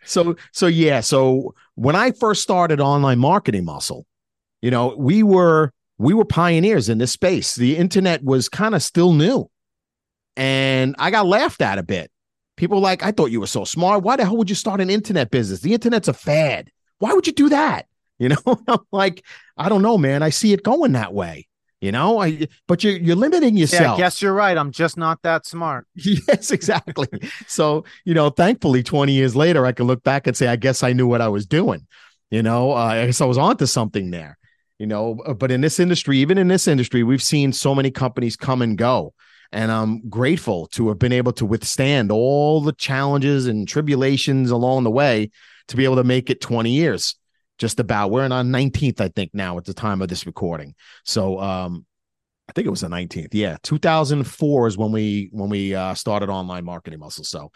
[0.04, 1.00] so, so yeah.
[1.00, 4.06] So when I first started online marketing muscle,
[4.62, 5.72] you know, we were,
[6.04, 7.56] we were pioneers in this space.
[7.56, 9.49] The internet was kind of still new.
[10.36, 12.12] And I got laughed at a bit.
[12.58, 14.04] People like, I thought you were so smart.
[14.04, 15.62] Why the hell would you start an internet business?
[15.62, 16.70] The internet's a fad.
[16.99, 17.88] Why would you do that?
[18.20, 18.38] You know,
[18.68, 19.26] I'm like,
[19.58, 20.22] I don't know, man.
[20.22, 21.47] I see it going that way.
[21.82, 23.82] You know, I but you're you're limiting yourself.
[23.82, 24.56] Yeah, I guess you're right.
[24.56, 25.88] I'm just not that smart.
[25.95, 27.08] yes, exactly.
[27.47, 30.84] so, you know, thankfully 20 years later, I can look back and say, I guess
[30.84, 31.86] I knew what I was doing.
[32.30, 34.38] You know, uh, I guess I was onto something there.
[34.84, 38.36] You know, but in this industry, even in this industry, we've seen so many companies
[38.36, 39.13] come and go.
[39.53, 44.84] And I'm grateful to have been able to withstand all the challenges and tribulations along
[44.84, 45.31] the way
[45.69, 47.15] to be able to make it 20 years
[47.59, 48.11] just about.
[48.11, 50.75] We're on 19th, I think, now at the time of this recording.
[51.05, 51.86] So um,
[52.49, 53.29] I think it was the 19th.
[53.31, 57.23] Yeah, 2004 is when we when we uh, started online marketing muscle.
[57.23, 57.53] So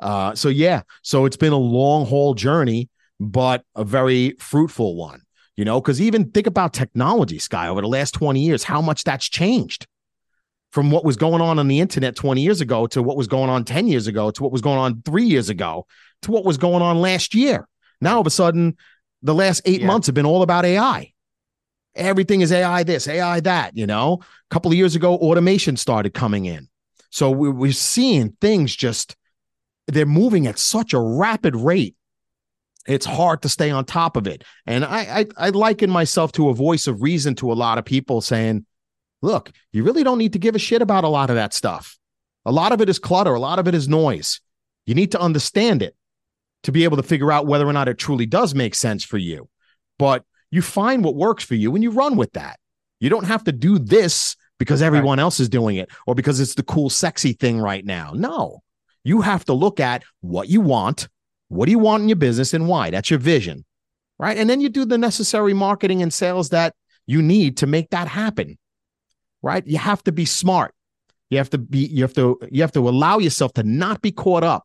[0.00, 5.22] uh, so yeah, so it's been a long haul journey, but a very fruitful one.
[5.56, 9.04] You know, because even think about technology, Sky, over the last 20 years, how much
[9.04, 9.86] that's changed
[10.70, 13.48] from what was going on on the internet 20 years ago to what was going
[13.48, 15.86] on 10 years ago to what was going on three years ago
[16.22, 17.66] to what was going on last year.
[18.00, 18.76] Now, all of a sudden,
[19.22, 19.86] the last eight yeah.
[19.86, 21.12] months have been all about AI.
[21.94, 24.20] Everything is AI this, AI that, you know.
[24.20, 26.68] A couple of years ago, automation started coming in.
[27.10, 29.16] So we, we're seeing things just,
[29.86, 31.95] they're moving at such a rapid rate.
[32.86, 34.44] It's hard to stay on top of it.
[34.66, 37.84] And I, I, I liken myself to a voice of reason to a lot of
[37.84, 38.64] people saying,
[39.22, 41.98] look, you really don't need to give a shit about a lot of that stuff.
[42.44, 44.40] A lot of it is clutter, a lot of it is noise.
[44.86, 45.96] You need to understand it
[46.62, 49.18] to be able to figure out whether or not it truly does make sense for
[49.18, 49.48] you.
[49.98, 52.58] But you find what works for you and you run with that.
[53.00, 55.22] You don't have to do this because everyone right.
[55.22, 58.12] else is doing it or because it's the cool, sexy thing right now.
[58.14, 58.62] No,
[59.04, 61.08] you have to look at what you want.
[61.48, 62.90] What do you want in your business and why?
[62.90, 63.64] That's your vision.
[64.18, 64.36] Right.
[64.38, 66.74] And then you do the necessary marketing and sales that
[67.06, 68.58] you need to make that happen.
[69.42, 69.66] Right.
[69.66, 70.74] You have to be smart.
[71.28, 74.12] You have to be, you have to, you have to allow yourself to not be
[74.12, 74.64] caught up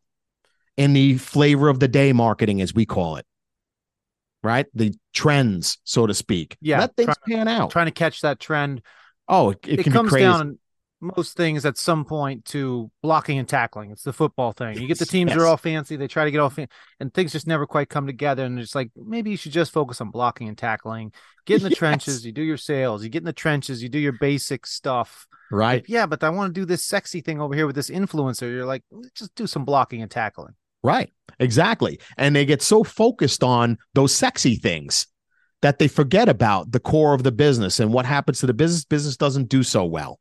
[0.78, 3.26] in the flavor of the day marketing, as we call it,
[4.42, 4.68] right?
[4.74, 6.56] The trends, so to speak.
[6.62, 6.80] Yeah.
[6.80, 7.72] Let things try, pan out.
[7.72, 8.82] Trying to catch that trend.
[9.28, 10.60] Oh, it, it, it comes down
[11.02, 13.91] most things at some point to blocking and tackling.
[13.91, 14.78] It's the football thing.
[14.78, 15.39] You get the teams yes.
[15.39, 18.06] are all fancy, they try to get all fancy, and things just never quite come
[18.06, 18.45] together.
[18.45, 21.12] And it's like maybe you should just focus on blocking and tackling.
[21.45, 21.78] Get in the yes.
[21.80, 25.28] trenches, you do your sales, you get in the trenches, you do your basic stuff.
[25.49, 25.82] Right.
[25.82, 28.49] Like, yeah, but I want to do this sexy thing over here with this influencer.
[28.49, 28.84] You're like,
[29.16, 30.54] just do some blocking and tackling.
[30.84, 31.12] Right.
[31.39, 31.99] Exactly.
[32.18, 35.08] And they get so focused on those sexy things
[35.62, 38.86] that they forget about the core of the business and what happens to the business.
[38.86, 40.20] Business doesn't do so well.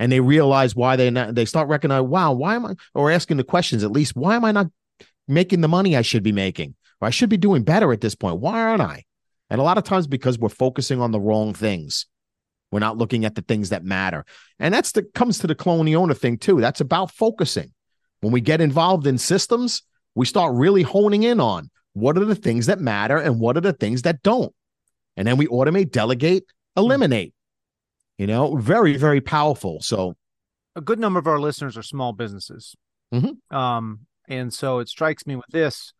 [0.00, 3.36] And they realize why they not, they start recognizing, wow, why am I or asking
[3.36, 4.68] the questions at least, why am I not
[5.28, 6.74] making the money I should be making?
[7.02, 8.40] Or I should be doing better at this point.
[8.40, 9.04] Why aren't I?
[9.50, 12.06] And a lot of times because we're focusing on the wrong things.
[12.72, 14.24] We're not looking at the things that matter.
[14.58, 16.62] And that's the comes to the clone owner thing too.
[16.62, 17.74] That's about focusing.
[18.20, 19.82] When we get involved in systems,
[20.14, 23.62] we start really honing in on what are the things that matter and what are
[23.62, 24.54] the things that don't.
[25.16, 26.44] And then we automate, delegate,
[26.74, 26.80] hmm.
[26.80, 27.34] eliminate.
[28.20, 29.80] You know, very, very powerful.
[29.80, 30.14] So
[30.76, 32.76] a good number of our listeners are small businesses.
[33.14, 33.56] Mm-hmm.
[33.56, 35.94] Um, and so it strikes me with this,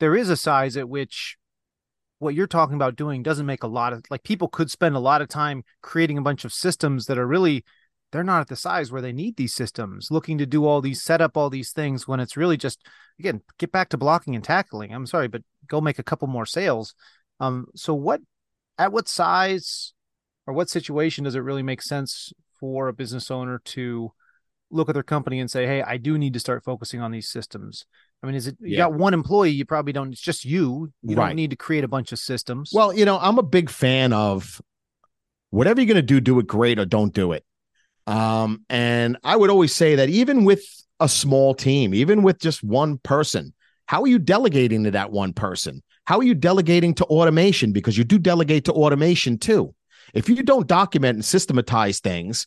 [0.00, 1.36] there is a size at which
[2.18, 4.98] what you're talking about doing doesn't make a lot of like people could spend a
[4.98, 7.64] lot of time creating a bunch of systems that are really
[8.10, 11.00] they're not at the size where they need these systems looking to do all these
[11.00, 12.84] set up all these things when it's really just
[13.18, 16.44] again get back to blocking and tackling i'm sorry but go make a couple more
[16.44, 16.94] sales
[17.38, 18.20] um so what
[18.76, 19.94] at what size
[20.46, 24.12] or what situation does it really make sense for a business owner to
[24.70, 27.28] look at their company and say hey i do need to start focusing on these
[27.28, 27.86] systems
[28.22, 28.78] I mean, is it you yeah.
[28.78, 29.50] got one employee?
[29.50, 30.12] You probably don't.
[30.12, 30.92] It's just you.
[31.02, 31.28] You right.
[31.28, 32.70] don't need to create a bunch of systems.
[32.72, 34.60] Well, you know, I'm a big fan of
[35.50, 37.44] whatever you're going to do, do it great or don't do it.
[38.06, 40.64] Um, and I would always say that even with
[41.00, 43.54] a small team, even with just one person,
[43.86, 45.82] how are you delegating to that one person?
[46.04, 47.72] How are you delegating to automation?
[47.72, 49.74] Because you do delegate to automation too.
[50.14, 52.46] If you don't document and systematize things,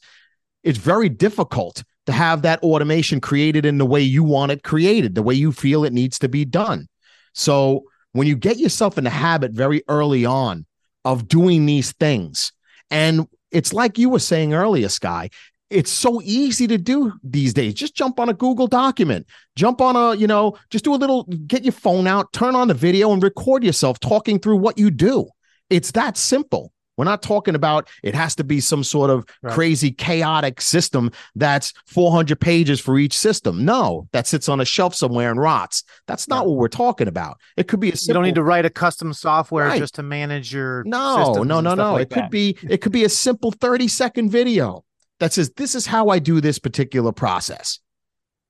[0.64, 5.16] it's very difficult to have that automation created in the way you want it created,
[5.16, 6.88] the way you feel it needs to be done.
[7.34, 10.66] So when you get yourself in the habit very early on
[11.06, 12.52] of doing these things,
[12.90, 15.30] and it's like you were saying earlier, Sky,
[15.70, 17.74] it's so easy to do these days.
[17.74, 19.26] Just jump on a Google document,
[19.56, 22.68] jump on a, you know, just do a little, get your phone out, turn on
[22.68, 25.28] the video and record yourself talking through what you do.
[25.70, 26.72] It's that simple.
[26.98, 29.54] We're not talking about it has to be some sort of right.
[29.54, 33.66] crazy chaotic system that's 400 pages for each system.
[33.66, 35.84] No, that sits on a shelf somewhere and rots.
[36.08, 36.48] That's not right.
[36.48, 37.40] what we're talking about.
[37.58, 39.80] It could be a simple, You don't need to write a custom software right.
[39.80, 41.94] just to manage your No, no, no, no.
[41.94, 42.22] Like it that.
[42.24, 44.84] could be it could be a simple 30 second video
[45.20, 47.80] that says this is how I do this particular process.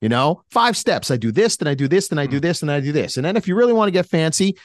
[0.02, 1.12] You know, five steps.
[1.12, 2.42] I do this, then I do this, then I do hmm.
[2.42, 3.16] this, and I do this.
[3.16, 4.58] And then if you really want to get fancy,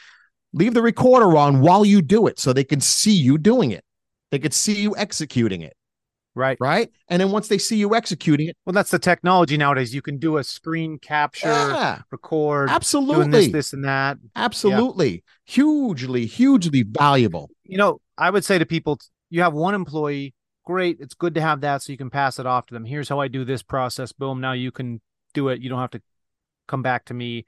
[0.52, 3.84] leave the recorder on while you do it so they can see you doing it.
[4.30, 5.74] They could see you executing it.
[6.34, 6.56] Right.
[6.60, 6.90] Right.
[7.08, 8.56] And then once they see you executing it.
[8.64, 9.92] Well, that's the technology nowadays.
[9.92, 14.18] You can do a screen capture, yeah, record, absolutely this, this, and that.
[14.36, 15.10] Absolutely.
[15.10, 15.20] Yeah.
[15.46, 17.50] Hugely, hugely valuable.
[17.64, 20.32] You know, I would say to people, you have one employee,
[20.64, 20.98] great.
[21.00, 22.84] It's good to have that so you can pass it off to them.
[22.84, 24.12] Here's how I do this process.
[24.12, 24.40] Boom.
[24.40, 25.00] Now you can
[25.34, 25.60] do it.
[25.60, 26.02] You don't have to
[26.68, 27.46] come back to me.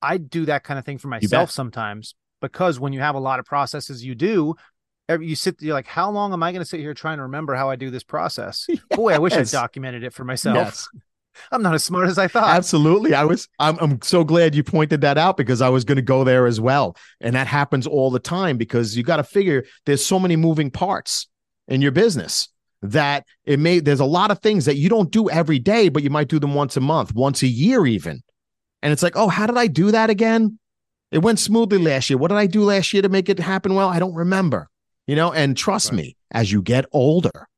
[0.00, 3.38] I do that kind of thing for myself sometimes because when you have a lot
[3.40, 4.54] of processes you do,
[5.16, 7.54] you sit you're like how long am i going to sit here trying to remember
[7.54, 8.66] how i do this process?
[8.68, 8.78] Yes.
[8.90, 10.56] boy i wish i documented it for myself.
[10.56, 10.88] Yes.
[11.52, 12.54] i'm not as smart as i thought.
[12.54, 15.96] Absolutely i was I'm, I'm so glad you pointed that out because i was going
[15.96, 19.24] to go there as well and that happens all the time because you got to
[19.24, 21.28] figure there's so many moving parts
[21.68, 22.48] in your business
[22.82, 26.02] that it may there's a lot of things that you don't do every day but
[26.02, 28.22] you might do them once a month once a year even
[28.82, 30.58] and it's like oh how did i do that again
[31.10, 33.74] it went smoothly last year what did i do last year to make it happen
[33.74, 34.68] well i don't remember
[35.08, 35.96] you know, and trust right.
[35.96, 37.48] me, as you get older,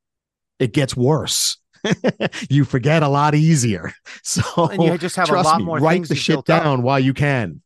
[0.57, 1.57] it gets worse.
[2.49, 3.93] you forget a lot easier.
[4.23, 6.85] So and you just have a lot me, more write the shit down up.
[6.85, 7.61] while you can.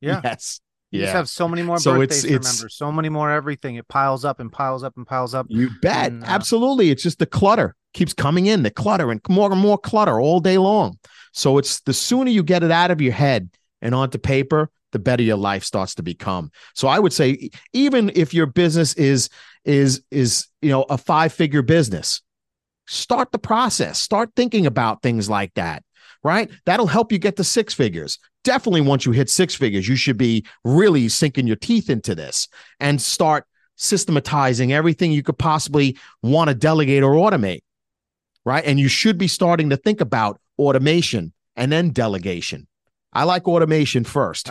[0.00, 0.20] Yeah.
[0.22, 0.60] Yes.
[0.90, 1.06] You yeah.
[1.06, 3.74] just have so many more so birthdays it's, it's, remember, so many more everything.
[3.74, 5.46] It piles up and piles up and piles up.
[5.48, 6.12] You bet.
[6.12, 6.90] And, uh, Absolutely.
[6.90, 10.40] It's just the clutter keeps coming in, the clutter and more and more clutter all
[10.40, 10.98] day long.
[11.32, 14.98] So it's the sooner you get it out of your head and onto paper, the
[14.98, 16.50] better your life starts to become.
[16.74, 19.28] So I would say even if your business is
[19.64, 22.22] is is you know a five figure business,
[22.86, 24.00] start the process.
[24.00, 25.82] Start thinking about things like that.
[26.24, 26.50] Right?
[26.66, 28.18] That'll help you get to six figures.
[28.42, 32.48] Definitely once you hit six figures, you should be really sinking your teeth into this
[32.80, 33.44] and start
[33.76, 37.60] systematizing everything you could possibly want to delegate or automate.
[38.48, 38.64] Right?
[38.64, 42.66] And you should be starting to think about automation and then delegation.
[43.12, 44.50] I like automation first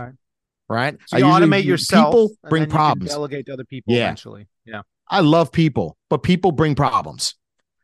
[0.69, 0.97] right?
[1.07, 2.13] So you I automate yourself.
[2.13, 3.11] People bring problems.
[3.11, 4.05] delegate to other people yeah.
[4.05, 4.47] eventually.
[4.65, 4.81] Yeah.
[5.09, 7.35] I love people, but people bring problems.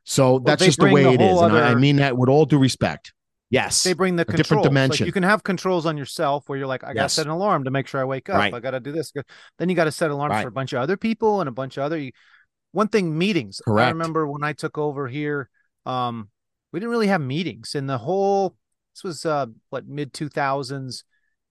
[0.03, 1.41] So well, that's just the way the it is.
[1.41, 1.57] Other...
[1.57, 3.13] And I mean that with all due respect.
[3.49, 3.83] Yes.
[3.83, 5.05] They bring the different dimension.
[5.05, 7.31] Like you can have controls on yourself where you're like, I got to set an
[7.31, 8.37] alarm to make sure I wake up.
[8.37, 8.53] Right.
[8.53, 9.13] I got to do this.
[9.59, 10.41] Then you got to set alarms right.
[10.41, 12.09] for a bunch of other people and a bunch of other.
[12.71, 13.61] One thing, meetings.
[13.63, 13.85] Correct.
[13.85, 15.49] I remember when I took over here,
[15.85, 16.29] um,
[16.71, 18.55] we didn't really have meetings in the whole.
[18.95, 21.03] This was uh, what mid two thousands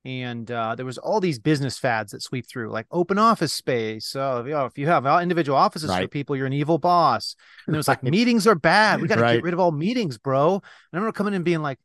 [0.05, 4.07] and uh, there was all these business fads that sweep through, like open office space.
[4.07, 6.03] So you know, if you have individual offices right.
[6.03, 7.37] for people, you're an evil boss.
[7.67, 9.01] And it was like meetings are bad.
[9.01, 9.35] We got to right.
[9.35, 10.55] get rid of all meetings, bro.
[10.55, 10.63] And
[10.93, 11.79] I remember coming in and being like,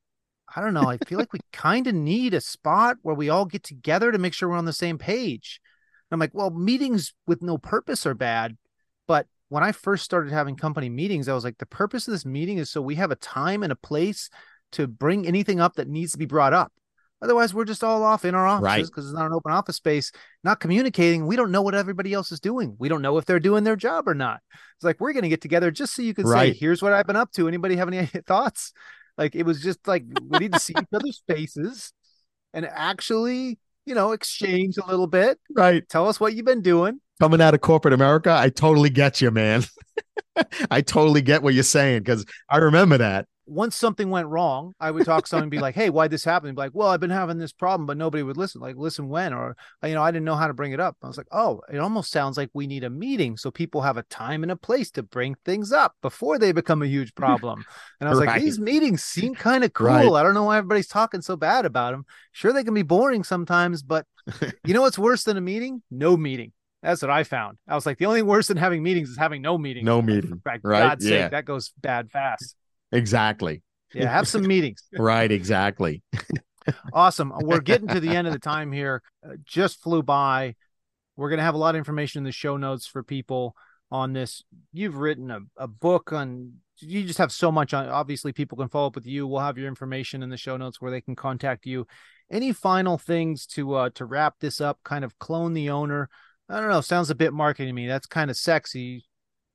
[0.56, 0.89] I don't know.
[0.89, 4.18] I feel like we kind of need a spot where we all get together to
[4.18, 5.62] make sure we're on the same page.
[6.10, 8.58] And I'm like, well, meetings with no purpose are bad,
[9.08, 12.26] but when I first started having company meetings, I was like, the purpose of this
[12.26, 14.30] meeting is so we have a time and a place
[14.74, 16.72] to bring anything up that needs to be brought up.
[17.22, 19.10] Otherwise, we're just all off in our offices because right.
[19.10, 20.12] it's not an open office space,
[20.43, 21.26] not communicating.
[21.26, 22.76] We don't know what everybody else is doing.
[22.78, 24.39] We don't know if they're doing their job or not.
[24.76, 26.54] It's like we're going to get together just so you can right.
[26.54, 28.72] say, "Here's what I've been up to." Anybody have any thoughts?
[29.18, 31.91] Like it was just like we need to see each other's faces
[32.54, 35.39] and actually, you know, exchange a little bit.
[35.56, 35.88] Right.
[35.89, 37.00] Tell us what you've been doing.
[37.20, 39.63] Coming out of corporate America, I totally get you, man.
[40.72, 44.91] I totally get what you're saying because I remember that once something went wrong, I
[44.91, 46.49] would talk to someone and be like, Hey, why'd this happen?
[46.49, 48.61] And be like, Well, I've been having this problem, but nobody would listen.
[48.61, 50.97] Like, listen when, or, you know, I didn't know how to bring it up.
[51.01, 53.97] I was like, Oh, it almost sounds like we need a meeting so people have
[53.97, 57.65] a time and a place to bring things up before they become a huge problem.
[57.99, 58.28] And I was right.
[58.28, 59.88] like, These meetings seem kind of cool.
[59.88, 60.11] Right.
[60.11, 62.05] I don't know why everybody's talking so bad about them.
[62.32, 64.05] Sure, they can be boring sometimes, but
[64.65, 65.82] you know what's worse than a meeting?
[65.89, 66.51] No meeting.
[66.84, 67.57] That's what I found.
[67.67, 69.84] I was like, the only worse than having meetings is having no meeting.
[69.84, 70.41] No meeting.
[70.43, 70.89] For right.
[70.89, 71.23] God's yeah.
[71.23, 72.55] sake, that goes bad fast.
[72.91, 73.63] Exactly.
[73.93, 74.84] Yeah, have some meetings.
[74.97, 76.03] right, exactly.
[76.93, 77.34] awesome.
[77.41, 79.01] We're getting to the end of the time here.
[79.25, 80.55] Uh, just flew by.
[81.15, 83.55] We're going to have a lot of information in the show notes for people
[83.89, 84.43] on this.
[84.71, 88.69] You've written a, a book on you just have so much on obviously people can
[88.69, 91.15] follow up with you we'll have your information in the show notes where they can
[91.15, 91.88] contact you
[92.32, 96.09] any final things to uh to wrap this up kind of clone the owner
[96.50, 97.88] i don't know sounds a bit marketing to me.
[97.88, 99.06] That's kind of sexy.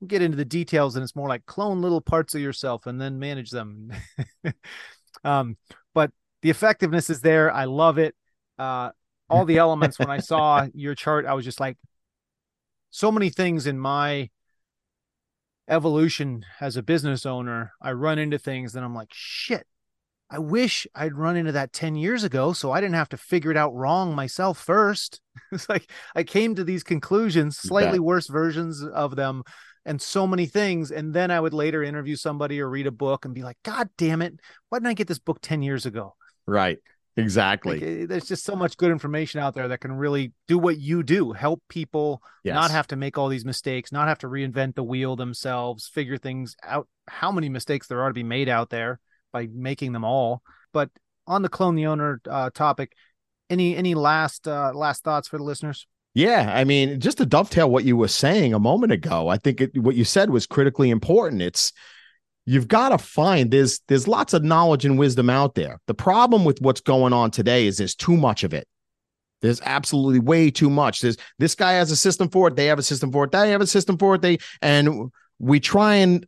[0.05, 3.19] Get into the details and it's more like clone little parts of yourself and then
[3.19, 3.91] manage them.
[5.23, 5.55] Um,
[5.93, 7.49] but the effectiveness is there.
[7.49, 8.13] I love it.
[8.59, 8.89] Uh,
[9.33, 11.77] all the elements when i saw your chart i was just like
[12.91, 14.29] so many things in my
[15.67, 19.65] evolution as a business owner i run into things and i'm like shit
[20.33, 23.51] i wish i'd run into that 10 years ago so i didn't have to figure
[23.51, 25.21] it out wrong myself first
[25.51, 29.43] it's like i came to these conclusions slightly worse versions of them
[29.85, 30.91] and so many things.
[30.91, 33.89] And then I would later interview somebody or read a book and be like, God
[33.97, 36.15] damn it, why didn't I get this book 10 years ago?
[36.45, 36.79] Right.
[37.15, 37.79] Exactly.
[37.79, 40.79] Like, eh, there's just so much good information out there that can really do what
[40.79, 42.55] you do, help people yes.
[42.55, 46.17] not have to make all these mistakes, not have to reinvent the wheel themselves, figure
[46.17, 46.87] things out.
[47.07, 48.99] How many mistakes there are to be made out there
[49.33, 50.41] by making them all.
[50.71, 50.89] But
[51.27, 52.93] on the clone the owner uh, topic,
[53.49, 55.85] any any last uh, last thoughts for the listeners?
[56.15, 59.61] Yeah, I mean, just to dovetail what you were saying a moment ago, I think
[59.61, 61.41] it, what you said was critically important.
[61.41, 61.73] It's
[62.45, 65.79] you've got to find there's there's lots of knowledge and wisdom out there.
[65.87, 68.67] The problem with what's going on today is there's too much of it.
[69.41, 71.01] There's absolutely way too much.
[71.01, 73.49] There's this guy has a system for it, they have a system for it, they
[73.49, 76.25] have a system for it, they and we try and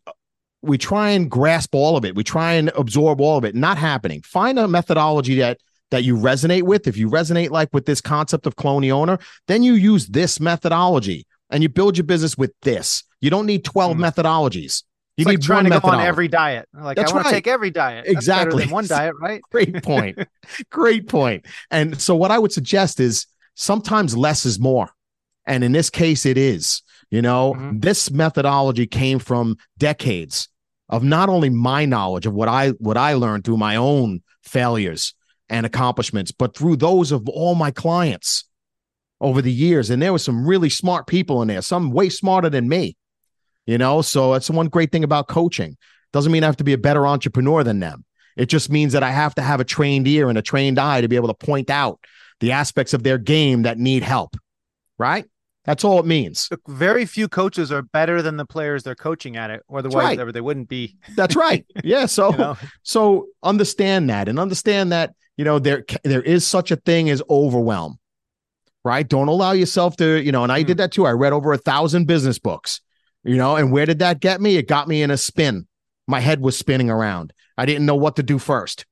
[0.66, 2.16] we try and grasp all of it.
[2.16, 3.56] We try and absorb all of it.
[3.56, 4.22] Not happening.
[4.22, 5.60] Find a methodology that
[5.92, 9.64] that you resonate with, if you resonate like with this concept of clone owner, then
[9.64, 13.04] you use this methodology and you build your business with this.
[13.22, 14.00] You don't need 12 mm.
[14.00, 14.84] methodologies.
[15.18, 16.68] You it's need like trying to go on every diet.
[16.74, 17.32] Like That's I want right.
[17.32, 18.06] to take every diet.
[18.06, 18.66] That's exactly.
[18.68, 19.42] one diet, right?
[19.52, 20.20] Great point.
[20.70, 21.46] Great point.
[21.72, 24.90] And so what I would suggest is sometimes less is more.
[25.46, 26.82] And in this case, it is.
[27.12, 27.80] You know, mm-hmm.
[27.80, 30.50] this methodology came from decades
[30.90, 35.14] of not only my knowledge of what I what I learned through my own failures,
[35.50, 38.46] and accomplishments, but through those of all my clients
[39.22, 39.90] over the years.
[39.90, 42.98] And there were some really smart people in there, some way smarter than me,
[43.66, 44.02] you know?
[44.02, 45.78] So that's one great thing about coaching.
[46.14, 48.06] Doesn't mean I have to be a better entrepreneur than them.
[48.36, 51.02] It just means that I have to have a trained ear and a trained eye
[51.02, 52.00] to be able to point out
[52.40, 54.36] the aspects of their game that need help.
[54.98, 55.26] Right.
[55.66, 56.50] That's all it means.
[56.68, 60.34] Very few coaches are better than the players they're coaching at it, or the right.
[60.34, 60.96] they wouldn't be.
[61.16, 61.66] That's right.
[61.84, 62.06] Yeah.
[62.06, 62.58] So, you know?
[62.84, 67.22] so understand that and understand that you know there there is such a thing as
[67.30, 68.00] overwhelm
[68.84, 70.68] right don't allow yourself to you know and i mm.
[70.68, 72.82] did that too i read over a thousand business books
[73.24, 75.68] you know and where did that get me it got me in a spin
[76.08, 78.86] my head was spinning around i didn't know what to do first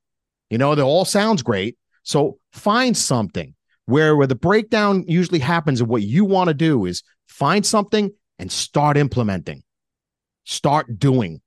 [0.49, 3.53] you know it all sounds great so find something
[3.85, 8.11] where where the breakdown usually happens and what you want to do is find something
[8.39, 9.63] and start implementing
[10.45, 11.41] start doing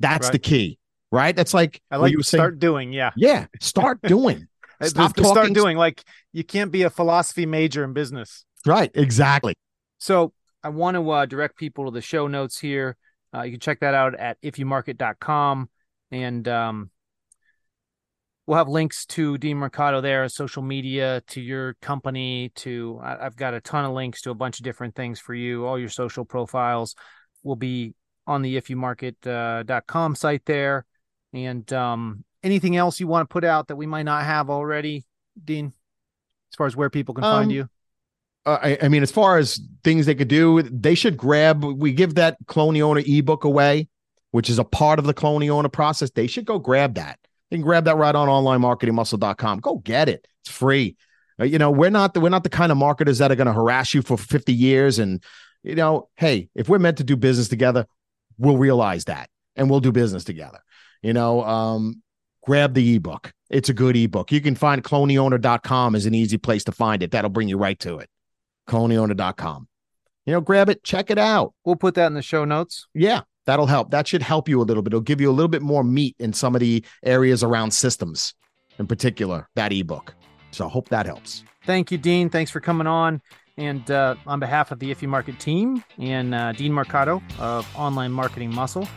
[0.00, 0.32] that's right.
[0.32, 0.78] the key
[1.14, 1.36] right?
[1.36, 4.48] That's like I like you start saying, doing, yeah, yeah, start doing.
[4.82, 5.24] Stop talking.
[5.24, 6.02] Start doing like
[6.32, 8.90] you can't be a philosophy major in business, right?
[8.94, 9.54] Exactly.
[9.98, 10.32] So
[10.62, 12.96] I want to uh, direct people to the show notes here.
[13.32, 15.70] Uh, you can check that out at ifyoumarket.com.
[16.10, 16.90] And um,
[18.46, 23.36] we'll have links to Dean Mercado there, social media, to your company, to I, have
[23.36, 25.66] got a ton of links to a bunch of different things for you.
[25.66, 26.94] All your social profiles
[27.42, 27.94] will be
[28.26, 30.86] on the ifyoumarket.com uh, site there.
[31.32, 35.04] And um, anything else you want to put out that we might not have already,
[35.42, 35.66] Dean,
[36.52, 37.68] as far as where people can um, find you?
[38.46, 41.64] Uh, I, I, mean, as far as things they could do, they should grab.
[41.64, 43.88] We give that Clone Owner ebook away,
[44.32, 46.10] which is a part of the Clone Owner process.
[46.10, 47.18] They should go grab that.
[47.54, 49.60] They can grab that right on onlinemarketingmuscle.com.
[49.60, 50.26] Go get it.
[50.42, 50.96] It's free.
[51.38, 53.46] Uh, you know, we're not the, we're not the kind of marketers that are going
[53.46, 54.98] to harass you for 50 years.
[54.98, 55.22] And
[55.62, 57.86] you know, hey, if we're meant to do business together,
[58.38, 60.58] we'll realize that and we'll do business together.
[61.00, 62.02] You know, um,
[62.42, 63.32] grab the ebook.
[63.50, 64.32] It's a good ebook.
[64.32, 67.12] You can find cloneowner.com is an easy place to find it.
[67.12, 68.10] That'll bring you right to it
[68.68, 69.68] cloneowner.com.
[70.26, 71.54] You know, grab it, check it out.
[71.64, 72.88] We'll put that in the show notes.
[72.94, 73.90] Yeah, that'll help.
[73.90, 74.92] That should help you a little bit.
[74.92, 78.34] It'll give you a little bit more meat in some of the areas around systems,
[78.78, 80.14] in particular, that ebook.
[80.50, 81.44] So I hope that helps.
[81.64, 82.30] Thank you, Dean.
[82.30, 83.20] Thanks for coming on.
[83.56, 87.68] And uh, on behalf of the If You Market team and uh, Dean Mercado of
[87.76, 88.88] Online Marketing Muscle,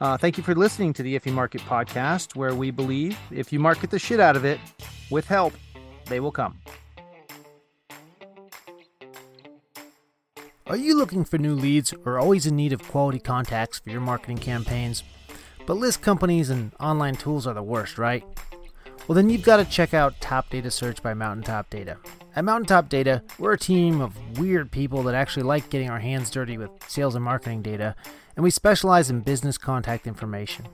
[0.00, 3.52] uh, thank you for listening to the If You Market podcast, where we believe if
[3.52, 4.60] you market the shit out of it
[5.10, 5.54] with help,
[6.06, 6.61] they will come.
[10.72, 14.00] Are you looking for new leads or always in need of quality contacts for your
[14.00, 15.02] marketing campaigns?
[15.66, 18.24] But list companies and online tools are the worst, right?
[19.06, 21.98] Well, then you've got to check out Top Data Search by Mountaintop Data.
[22.34, 26.30] At Mountaintop Data, we're a team of weird people that actually like getting our hands
[26.30, 27.94] dirty with sales and marketing data,
[28.34, 30.66] and we specialize in business contact information.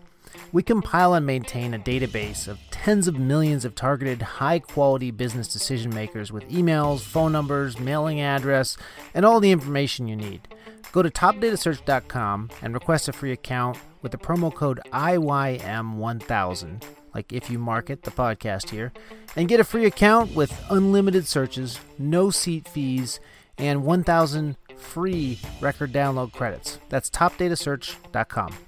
[0.53, 5.49] We compile and maintain a database of tens of millions of targeted, high quality business
[5.49, 8.77] decision makers with emails, phone numbers, mailing address,
[9.15, 10.49] and all the information you need.
[10.93, 16.83] Go to topdatasearch.com and request a free account with the promo code IYM1000,
[17.15, 18.93] like if you market the podcast here,
[19.37, 23.21] and get a free account with unlimited searches, no seat fees,
[23.59, 26.79] and 1000 free record download credits.
[26.89, 28.68] That's topdatasearch.com.